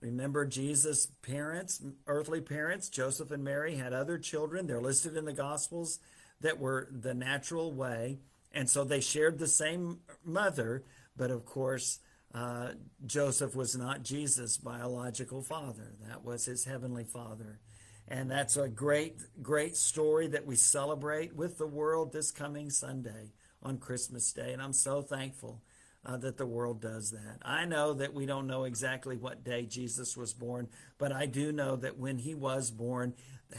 [0.01, 4.67] Remember, Jesus' parents, earthly parents, Joseph and Mary, had other children.
[4.67, 5.99] They're listed in the Gospels
[6.41, 8.19] that were the natural way.
[8.53, 10.85] And so they shared the same mother,
[11.17, 12.01] but of course,
[12.35, 12.73] uh,
[13.07, 15.95] Joseph was not Jesus' biological father.
[16.07, 17.61] That was his heavenly father.
[18.09, 23.33] And that's a great, great story that we celebrate with the world this coming Sunday
[23.63, 24.53] on Christmas Day.
[24.53, 25.63] And I'm so thankful
[26.05, 27.39] uh, that the world does that.
[27.43, 31.51] I know that we don't know exactly what day Jesus was born, but I do
[31.51, 33.15] know that when he was born,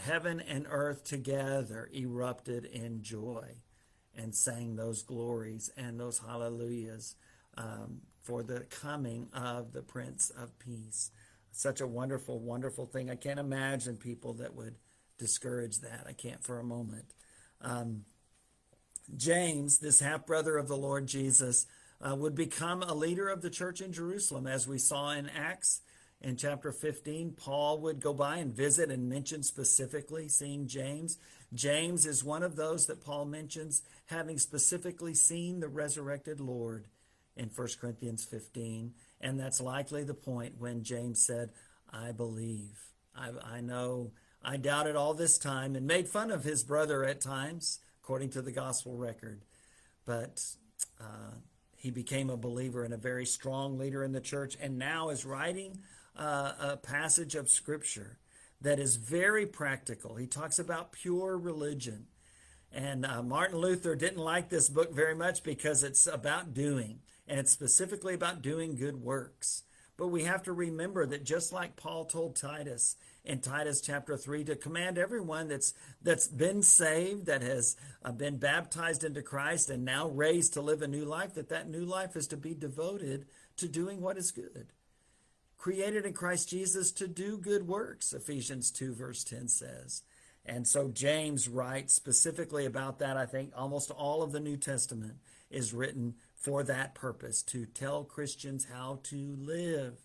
[0.06, 3.56] heaven and earth together erupted in joy
[4.15, 7.15] and sang those glories and those hallelujahs
[7.58, 11.12] um, for the coming of the Prince of Peace.
[11.52, 13.10] Such a wonderful, wonderful thing.
[13.10, 14.76] I can't imagine people that would
[15.17, 16.06] discourage that.
[16.08, 17.13] I can't for a moment.
[17.62, 18.04] Um,
[19.15, 21.65] James, this half brother of the Lord Jesus,
[22.00, 25.82] uh, would become a leader of the church in Jerusalem, as we saw in Acts.
[26.20, 31.17] In chapter 15, Paul would go by and visit and mention specifically seeing James.
[31.54, 36.88] James is one of those that Paul mentions having specifically seen the resurrected Lord
[37.38, 38.93] in 1 Corinthians 15.
[39.21, 41.52] And that's likely the point when James said,
[41.91, 42.80] I believe.
[43.15, 44.12] I, I know
[44.43, 48.41] I doubted all this time and made fun of his brother at times, according to
[48.41, 49.43] the gospel record.
[50.06, 50.43] But
[51.00, 51.36] uh,
[51.76, 55.26] he became a believer and a very strong leader in the church, and now is
[55.26, 55.80] writing
[56.17, 58.19] uh, a passage of scripture
[58.62, 60.15] that is very practical.
[60.15, 62.08] He talks about pure religion.
[62.71, 67.40] And uh, Martin Luther didn't like this book very much because it's about doing, and
[67.40, 69.63] it's specifically about doing good works.
[69.98, 74.44] But we have to remember that just like Paul told Titus in Titus chapter 3
[74.46, 79.84] to command everyone that's that's been saved that has uh, been baptized into Christ and
[79.84, 83.26] now raised to live a new life that that new life is to be devoted
[83.58, 84.68] to doing what is good.
[85.58, 90.04] Created in Christ Jesus to do good works Ephesians 2 verse 10 says.
[90.46, 93.18] And so James writes specifically about that.
[93.18, 95.16] I think almost all of the New Testament
[95.50, 96.16] is written
[96.48, 99.98] for that purpose to tell Christians how to live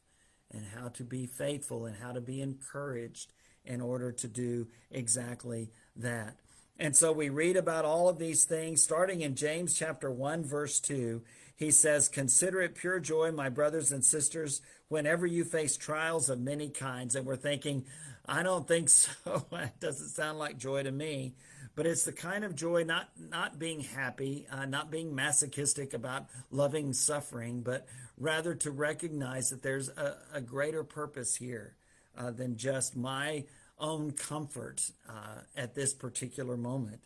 [0.51, 3.33] and how to be faithful and how to be encouraged
[3.65, 6.35] in order to do exactly that.
[6.81, 10.81] And so we read about all of these things starting in James chapter 1 verse
[10.81, 11.23] 2.
[11.55, 16.41] He says, "Consider it pure joy, my brothers and sisters, whenever you face trials of
[16.41, 17.87] many kinds." And we're thinking,
[18.27, 19.13] I don't think so.
[19.53, 21.37] it doesn't sound like joy to me
[21.75, 26.27] but it's the kind of joy not not being happy, uh, not being masochistic about
[26.50, 27.87] loving suffering, but
[28.18, 31.77] rather to recognize that there's a, a greater purpose here
[32.16, 33.44] uh, than just my
[33.79, 37.00] own comfort uh, at this particular moment.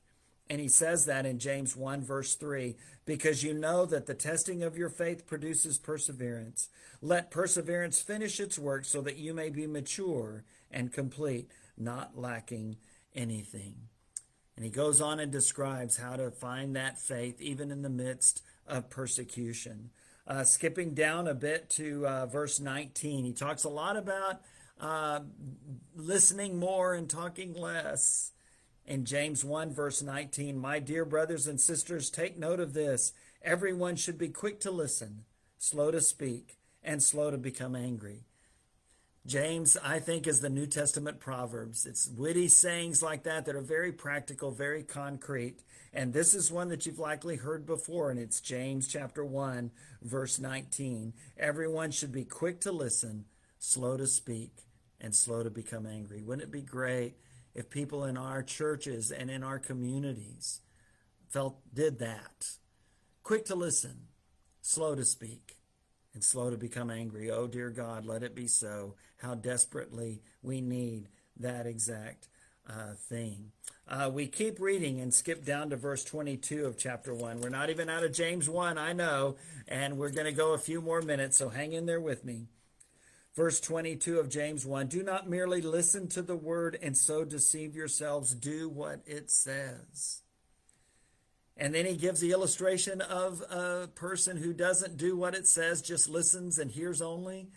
[0.48, 4.62] And he says that in James 1, verse 3, because you know that the testing
[4.62, 6.68] of your faith produces perseverance.
[7.02, 12.76] Let perseverance finish its work so that you may be mature and complete, not lacking
[13.14, 13.88] anything.
[14.56, 18.42] And he goes on and describes how to find that faith even in the midst
[18.66, 19.90] of persecution.
[20.26, 24.40] Uh, skipping down a bit to uh, verse 19, he talks a lot about
[24.80, 25.20] uh,
[25.94, 28.32] listening more and talking less
[28.86, 30.58] in James 1, verse 19.
[30.58, 33.12] My dear brothers and sisters, take note of this.
[33.42, 35.24] Everyone should be quick to listen,
[35.58, 38.24] slow to speak, and slow to become angry.
[39.26, 41.84] James, I think, is the New Testament Proverbs.
[41.84, 45.64] It's witty sayings like that that are very practical, very concrete.
[45.92, 50.38] And this is one that you've likely heard before, and it's James chapter 1, verse
[50.38, 51.12] 19.
[51.36, 53.24] Everyone should be quick to listen,
[53.58, 54.52] slow to speak,
[55.00, 56.22] and slow to become angry.
[56.22, 57.16] Wouldn't it be great
[57.56, 60.60] if people in our churches and in our communities
[61.28, 62.50] felt did that.
[63.22, 64.08] Quick to listen,
[64.60, 65.55] slow to speak,
[66.16, 67.30] and slow to become angry.
[67.30, 68.94] Oh dear God, let it be so.
[69.18, 71.08] How desperately we need
[71.38, 72.28] that exact
[72.66, 73.52] uh, thing.
[73.86, 77.42] Uh, we keep reading and skip down to verse 22 of chapter 1.
[77.42, 79.36] We're not even out of James 1, I know,
[79.68, 82.46] and we're going to go a few more minutes, so hang in there with me.
[83.34, 87.76] Verse 22 of James 1 Do not merely listen to the word and so deceive
[87.76, 90.22] yourselves, do what it says.
[91.56, 95.80] And then he gives the illustration of a person who doesn't do what it says,
[95.80, 97.48] just listens and hears only,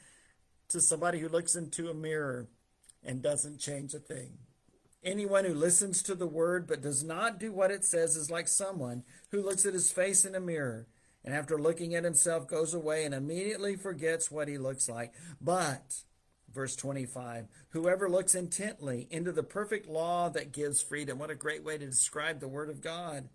[0.70, 2.48] to somebody who looks into a mirror
[3.04, 4.38] and doesn't change a thing.
[5.04, 8.48] Anyone who listens to the word but does not do what it says is like
[8.48, 10.88] someone who looks at his face in a mirror
[11.24, 15.14] and after looking at himself goes away and immediately forgets what he looks like.
[15.42, 16.04] But,
[16.54, 21.64] verse 25, whoever looks intently into the perfect law that gives freedom, what a great
[21.64, 23.30] way to describe the Word of God.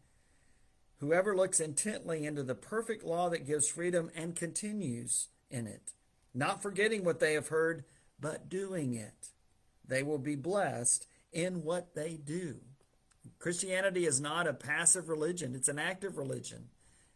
[1.05, 5.93] Whoever looks intently into the perfect law that gives freedom and continues in it,
[6.33, 7.85] not forgetting what they have heard,
[8.19, 9.29] but doing it,
[9.87, 12.57] they will be blessed in what they do.
[13.39, 16.71] Christianity is not a passive religion, it's an active religion.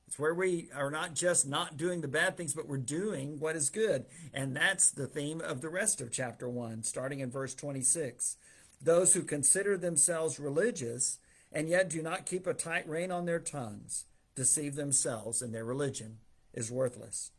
[0.06, 3.56] It's where we are not just not doing the bad things, but we're doing what
[3.56, 4.04] is good.
[4.34, 8.36] And that's the theme of the rest of chapter 1, starting in verse 26.
[8.82, 11.18] Those who consider themselves religious
[11.52, 14.04] and yet do not keep a tight rein on their tongues
[14.38, 16.18] deceive themselves, and their religion
[16.54, 17.32] is worthless.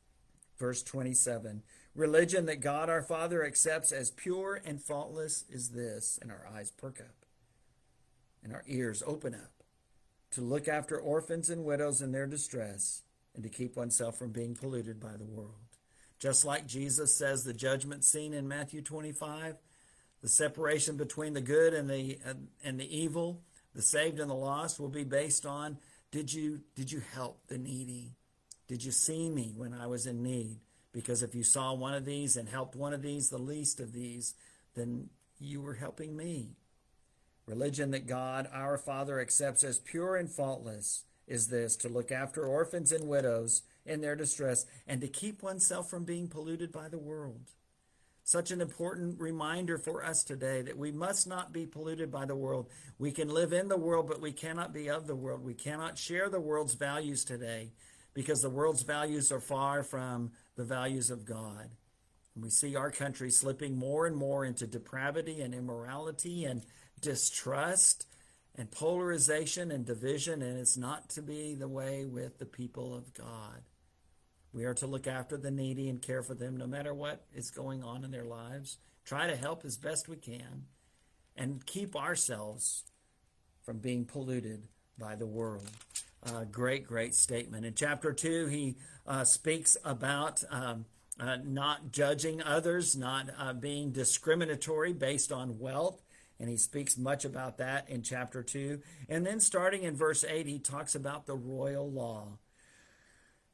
[0.58, 1.64] Verse 27
[1.96, 6.72] Religion that God our Father accepts as pure and faultless is this, and our eyes
[6.72, 7.26] perk up,
[8.44, 9.64] and our ears open up
[10.32, 13.02] to look after orphans and widows in their distress,
[13.34, 15.56] and to keep oneself from being polluted by the world.
[16.20, 19.56] Just like Jesus says the judgment scene in Matthew 25,
[20.22, 22.20] the separation between the good and the
[22.64, 23.42] and the evil,
[23.74, 25.78] the saved and the lost will be based on
[26.12, 28.16] did you did you help the needy?
[28.68, 30.60] Did you see me when I was in need?
[30.92, 33.94] Because if you saw one of these and helped one of these, the least of
[33.94, 34.34] these,
[34.76, 35.10] then
[35.40, 36.56] you were helping me.
[37.46, 42.46] Religion that God, our Father, accepts as pure and faultless is this to look after
[42.46, 46.98] orphans and widows in their distress and to keep oneself from being polluted by the
[46.98, 47.52] world.
[48.30, 52.36] Such an important reminder for us today that we must not be polluted by the
[52.36, 52.70] world.
[53.00, 55.44] We can live in the world, but we cannot be of the world.
[55.44, 57.72] We cannot share the world's values today
[58.14, 61.72] because the world's values are far from the values of God.
[62.36, 66.62] And we see our country slipping more and more into depravity and immorality and
[67.02, 68.06] distrust
[68.54, 73.12] and polarization and division, and it's not to be the way with the people of
[73.16, 73.64] God.
[74.54, 77.52] We are to look after the needy and care for them no matter what is
[77.52, 78.78] going on in their lives.
[79.06, 80.66] Try to help as best we can
[81.36, 82.84] and keep ourselves
[83.64, 85.70] from being polluted by the world.
[86.26, 87.66] Uh, great, great statement.
[87.66, 88.76] In chapter 2, he
[89.08, 90.86] uh, speaks about um,
[91.20, 96.02] uh, not judging others, not uh, being discriminatory based on wealth
[96.40, 98.82] and he speaks much about that in chapter 2.
[99.10, 102.38] And then starting in verse 8, he talks about the royal law.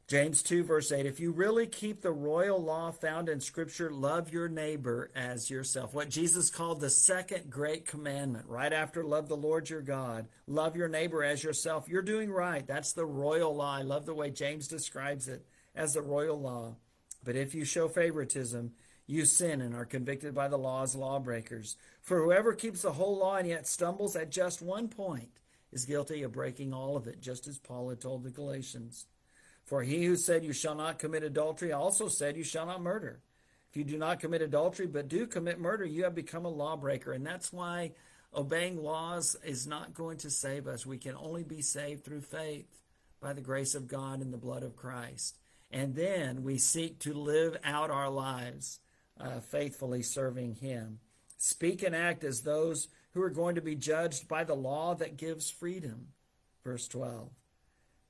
[0.07, 4.31] James 2, verse 8 If you really keep the royal law found in Scripture, love
[4.31, 5.95] your neighbor as yourself.
[5.95, 10.75] What Jesus called the second great commandment, right after love the Lord your God, love
[10.75, 11.89] your neighbor as yourself.
[11.89, 12.67] You're doing right.
[12.67, 13.77] That's the royal law.
[13.77, 15.43] I love the way James describes it
[15.73, 16.75] as the royal law.
[17.23, 18.73] But if you show favoritism,
[19.07, 21.77] you sin and are convicted by the law as lawbreakers.
[22.03, 25.39] For whoever keeps the whole law and yet stumbles at just one point
[25.71, 29.07] is guilty of breaking all of it, just as Paul had told the Galatians.
[29.65, 33.21] For he who said, You shall not commit adultery, also said, You shall not murder.
[33.69, 37.11] If you do not commit adultery, but do commit murder, you have become a lawbreaker.
[37.11, 37.91] And that's why
[38.35, 40.85] Obeying laws is not going to save us.
[40.85, 42.67] We can only be saved through faith
[43.21, 45.37] by the grace of God and the blood of Christ.
[45.71, 48.79] And then we seek to live out our lives
[49.19, 50.99] uh, faithfully serving Him.
[51.37, 55.15] Speak and act as those who are going to be judged by the law that
[55.15, 56.07] gives freedom.
[56.63, 57.29] Verse 12.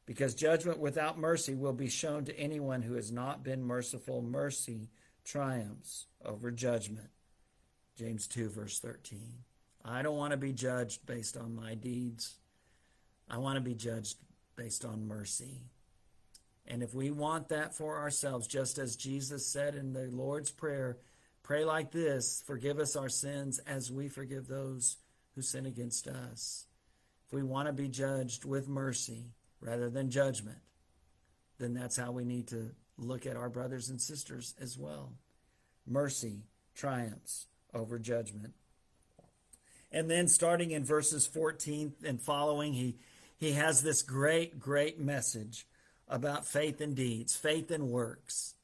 [0.05, 4.21] Because judgment without mercy will be shown to anyone who has not been merciful.
[4.21, 4.89] Mercy
[5.23, 7.09] triumphs over judgment.
[7.97, 9.19] James 2, verse 13.
[9.83, 12.35] I don't want to be judged based on my deeds.
[13.29, 14.17] I want to be judged
[14.55, 15.61] based on mercy.
[16.67, 20.97] And if we want that for ourselves, just as Jesus said in the Lord's Prayer,
[21.43, 24.97] pray like this Forgive us our sins as we forgive those
[25.35, 26.65] who sin against us.
[27.27, 29.31] If we want to be judged with mercy
[29.65, 30.59] rather than judgment,
[31.57, 35.13] then that's how we need to look at our brothers and sisters as well.
[35.87, 36.43] Mercy
[36.75, 38.53] triumphs over judgment.
[39.91, 42.97] And then starting in verses 14 and following, he,
[43.37, 45.65] he has this great, great message
[46.07, 48.55] about faith and deeds, faith and works.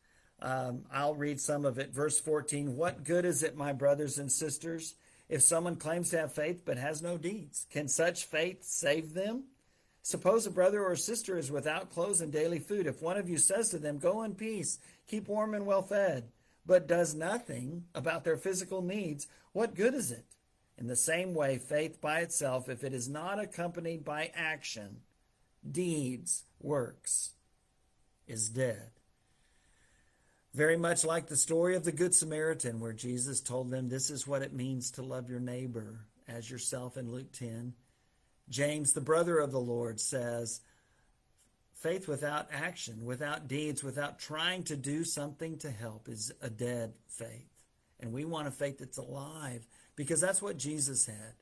[0.41, 1.93] Um, I'll read some of it.
[1.93, 4.95] Verse 14 What good is it, my brothers and sisters,
[5.29, 7.65] if someone claims to have faith but has no deeds?
[7.71, 9.45] Can such faith save them?
[10.03, 12.87] Suppose a brother or sister is without clothes and daily food.
[12.87, 16.29] If one of you says to them, Go in peace, keep warm and well fed,
[16.65, 20.25] but does nothing about their physical needs, what good is it?
[20.77, 25.01] In the same way, faith by itself, if it is not accompanied by action,
[25.69, 27.31] deeds, works,
[28.27, 28.89] is dead.
[30.53, 34.27] Very much like the story of the Good Samaritan, where Jesus told them this is
[34.27, 37.73] what it means to love your neighbor as yourself in Luke 10.
[38.51, 40.61] James, the brother of the Lord, says,
[41.73, 46.93] Faith without action, without deeds, without trying to do something to help is a dead
[47.07, 47.49] faith.
[47.99, 51.33] And we want a faith that's alive because that's what Jesus had.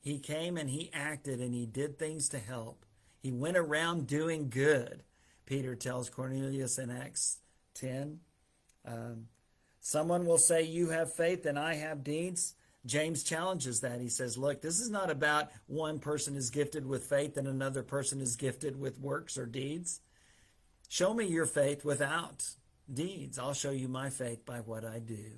[0.00, 2.86] He came and he acted and he did things to help.
[3.20, 5.02] He went around doing good.
[5.44, 7.38] Peter tells Cornelius in Acts
[7.74, 8.20] 10.
[8.86, 9.26] Um,
[9.80, 12.54] someone will say, You have faith and I have deeds.
[12.86, 14.00] James challenges that.
[14.00, 17.82] He says, Look, this is not about one person is gifted with faith and another
[17.82, 20.00] person is gifted with works or deeds.
[20.88, 22.48] Show me your faith without
[22.92, 23.38] deeds.
[23.38, 25.32] I'll show you my faith by what I do.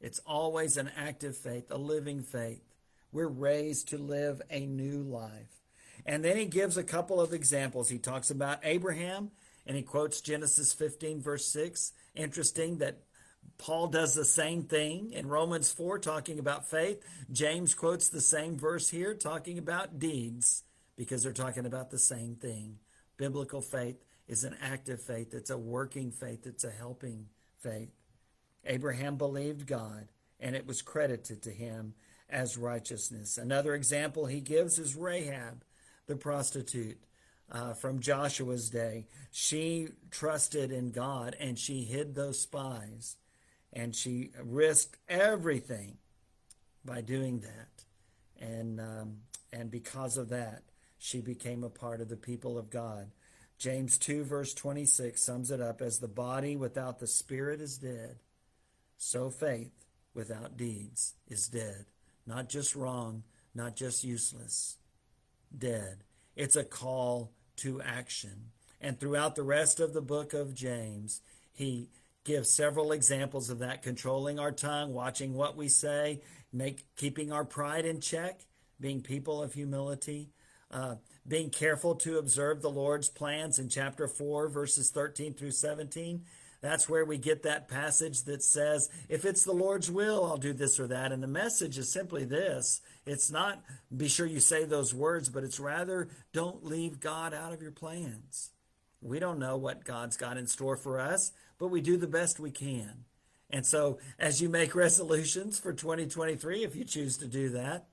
[0.00, 2.62] It's always an active faith, a living faith.
[3.12, 5.62] We're raised to live a new life.
[6.04, 7.88] And then he gives a couple of examples.
[7.88, 9.30] He talks about Abraham
[9.66, 11.92] and he quotes Genesis 15, verse 6.
[12.16, 13.02] Interesting that
[13.58, 17.02] Paul does the same thing in Romans 4, talking about faith.
[17.30, 20.64] James quotes the same verse here, talking about deeds,
[20.96, 22.78] because they're talking about the same thing.
[23.16, 27.26] Biblical faith is an active faith, it's a working faith, it's a helping
[27.58, 27.90] faith.
[28.64, 30.08] Abraham believed God,
[30.40, 31.94] and it was credited to him
[32.28, 33.38] as righteousness.
[33.38, 35.64] Another example he gives is Rahab
[36.06, 36.98] the prostitute
[37.50, 39.06] uh, from Joshua's day.
[39.30, 43.16] She trusted in God and she hid those spies
[43.72, 45.96] and she risked everything
[46.84, 47.84] by doing that.
[48.40, 49.16] And, um,
[49.52, 50.62] and because of that,
[50.98, 53.10] she became a part of the people of God.
[53.58, 58.16] James 2, verse 26 sums it up as the body without the spirit is dead,
[58.96, 61.86] so faith without deeds is dead.
[62.26, 63.22] Not just wrong,
[63.54, 64.78] not just useless
[65.56, 66.04] dead.
[66.34, 68.50] It's a call to action.
[68.80, 71.20] And throughout the rest of the book of James,
[71.52, 71.88] he
[72.24, 76.20] gives several examples of that controlling our tongue, watching what we say,
[76.52, 78.40] make, keeping our pride in check,
[78.80, 80.30] being people of humility,
[80.70, 80.96] uh,
[81.26, 86.24] being careful to observe the Lord's plans in chapter 4, verses 13 through 17.
[86.60, 90.52] That's where we get that passage that says, if it's the Lord's will, I'll do
[90.52, 91.10] this or that.
[91.10, 93.62] And the message is simply this it's not
[93.94, 97.72] be sure you say those words, but it's rather don't leave God out of your
[97.72, 98.50] plans.
[99.00, 101.32] We don't know what God's got in store for us,
[101.62, 103.04] but we do the best we can.
[103.48, 107.86] And so, as you make resolutions for 2023, if you choose to do that,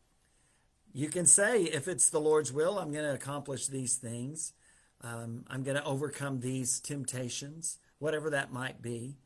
[0.92, 4.54] you can say, if it's the Lord's will, I'm going to accomplish these things.
[5.02, 9.18] Um, I'm going to overcome these temptations whatever that might be.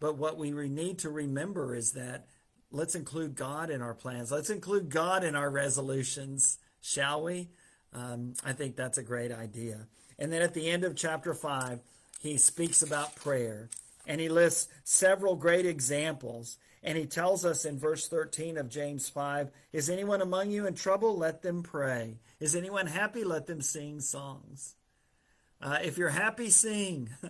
[0.00, 2.26] But what we need to remember is that
[2.72, 4.32] let's include God in our plans.
[4.32, 7.50] Let's include God in our resolutions, shall we?
[7.92, 9.86] Um, I think that's a great idea.
[10.18, 11.78] And then at the end of chapter 5,
[12.24, 13.68] he speaks about prayer
[14.06, 16.58] and he lists several great examples.
[16.82, 20.74] And he tells us in verse 13 of James 5 Is anyone among you in
[20.74, 21.16] trouble?
[21.16, 22.18] Let them pray.
[22.40, 23.24] Is anyone happy?
[23.24, 24.74] Let them sing songs.
[25.62, 27.08] Uh, if you're happy, sing.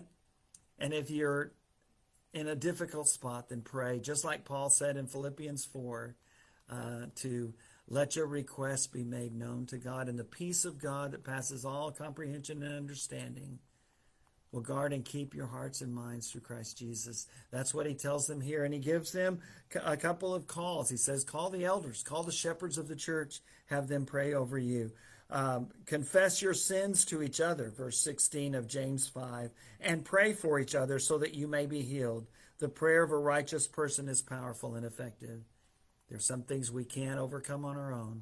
[0.77, 1.53] And if you're
[2.33, 6.15] in a difficult spot, then pray, just like Paul said in Philippians 4,
[6.69, 7.53] uh, to
[7.87, 11.63] Let your requests be made known to God, and the peace of God that passes
[11.63, 13.59] all comprehension and understanding
[14.55, 17.27] will guard and keep your hearts and minds through Christ Jesus.
[17.51, 18.63] That's what he tells them here.
[18.63, 19.39] And he gives them
[19.83, 20.89] a couple of calls.
[20.89, 24.57] He says, Call the elders, call the shepherds of the church, have them pray over
[24.57, 24.91] you.
[25.29, 29.49] Um, confess your sins to each other, verse 16 of James 5,
[29.81, 32.27] and pray for each other so that you may be healed.
[32.59, 35.41] The prayer of a righteous person is powerful and effective.
[36.09, 38.21] There's some things we can't overcome on our own.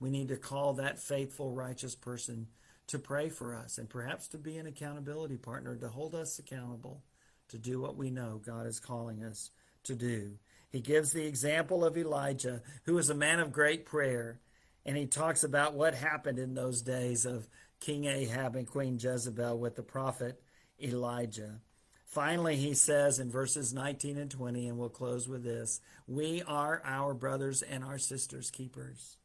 [0.00, 2.48] We need to call that faithful, righteous person
[2.90, 7.02] to pray for us and perhaps to be an accountability partner to hold us accountable
[7.48, 9.50] to do what we know God is calling us
[9.84, 10.32] to do.
[10.70, 14.40] He gives the example of Elijah, who was a man of great prayer,
[14.84, 17.48] and he talks about what happened in those days of
[17.80, 20.42] King Ahab and Queen Jezebel with the prophet
[20.82, 21.60] Elijah.
[22.06, 26.82] Finally, he says in verses 19 and 20, and we'll close with this We are
[26.84, 29.16] our brothers and our sisters' keepers.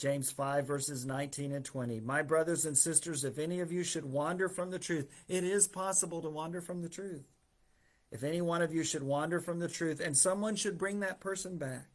[0.00, 2.00] James 5, verses 19 and 20.
[2.00, 5.68] My brothers and sisters, if any of you should wander from the truth, it is
[5.68, 7.28] possible to wander from the truth.
[8.10, 11.20] If any one of you should wander from the truth, and someone should bring that
[11.20, 11.88] person back,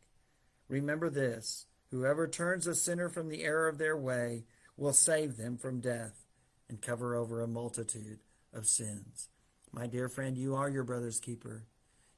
[0.69, 4.43] remember this whoever turns a sinner from the error of their way
[4.77, 6.27] will save them from death
[6.69, 8.19] and cover over a multitude
[8.53, 9.29] of sins.
[9.71, 11.65] My dear friend, you are your brother's keeper.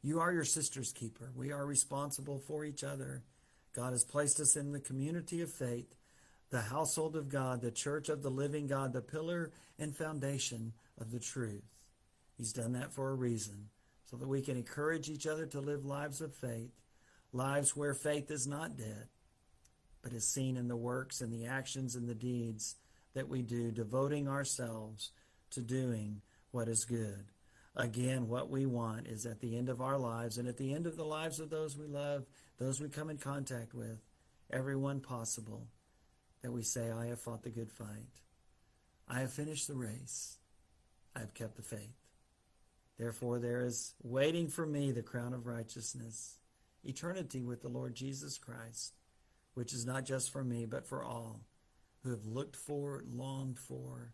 [0.01, 1.31] You are your sister's keeper.
[1.33, 3.23] We are responsible for each other.
[3.77, 5.93] God has placed us in the community of faith,
[6.49, 11.11] the household of God, the church of the living God, the pillar and foundation of
[11.11, 11.63] the truth.
[12.35, 13.69] He's done that for a reason,
[14.09, 16.71] so that we can encourage each other to live lives of faith,
[17.31, 19.09] lives where faith is not dead,
[20.01, 22.77] but is seen in the works and the actions and the deeds
[23.13, 25.11] that we do, devoting ourselves
[25.51, 27.25] to doing what is good.
[27.75, 30.87] Again, what we want is at the end of our lives and at the end
[30.87, 32.25] of the lives of those we love
[32.57, 33.99] those we come in contact with,
[34.51, 35.67] everyone possible,
[36.41, 38.21] that we say, I have fought the good fight.
[39.07, 40.37] I have finished the race.
[41.15, 41.95] I have kept the faith.
[42.97, 46.39] Therefore, there is waiting for me the crown of righteousness,
[46.83, 48.93] eternity with the Lord Jesus Christ,
[49.53, 51.41] which is not just for me, but for all
[52.03, 54.13] who have looked for, longed for,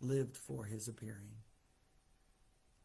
[0.00, 1.36] lived for his appearing.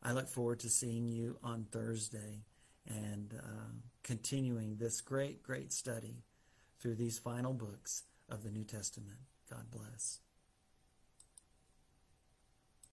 [0.01, 2.43] I look forward to seeing you on Thursday
[2.87, 3.71] and uh,
[4.09, 6.23] continuing this great, great study
[6.79, 9.19] through these final books of the New Testament.
[9.47, 10.17] God bless.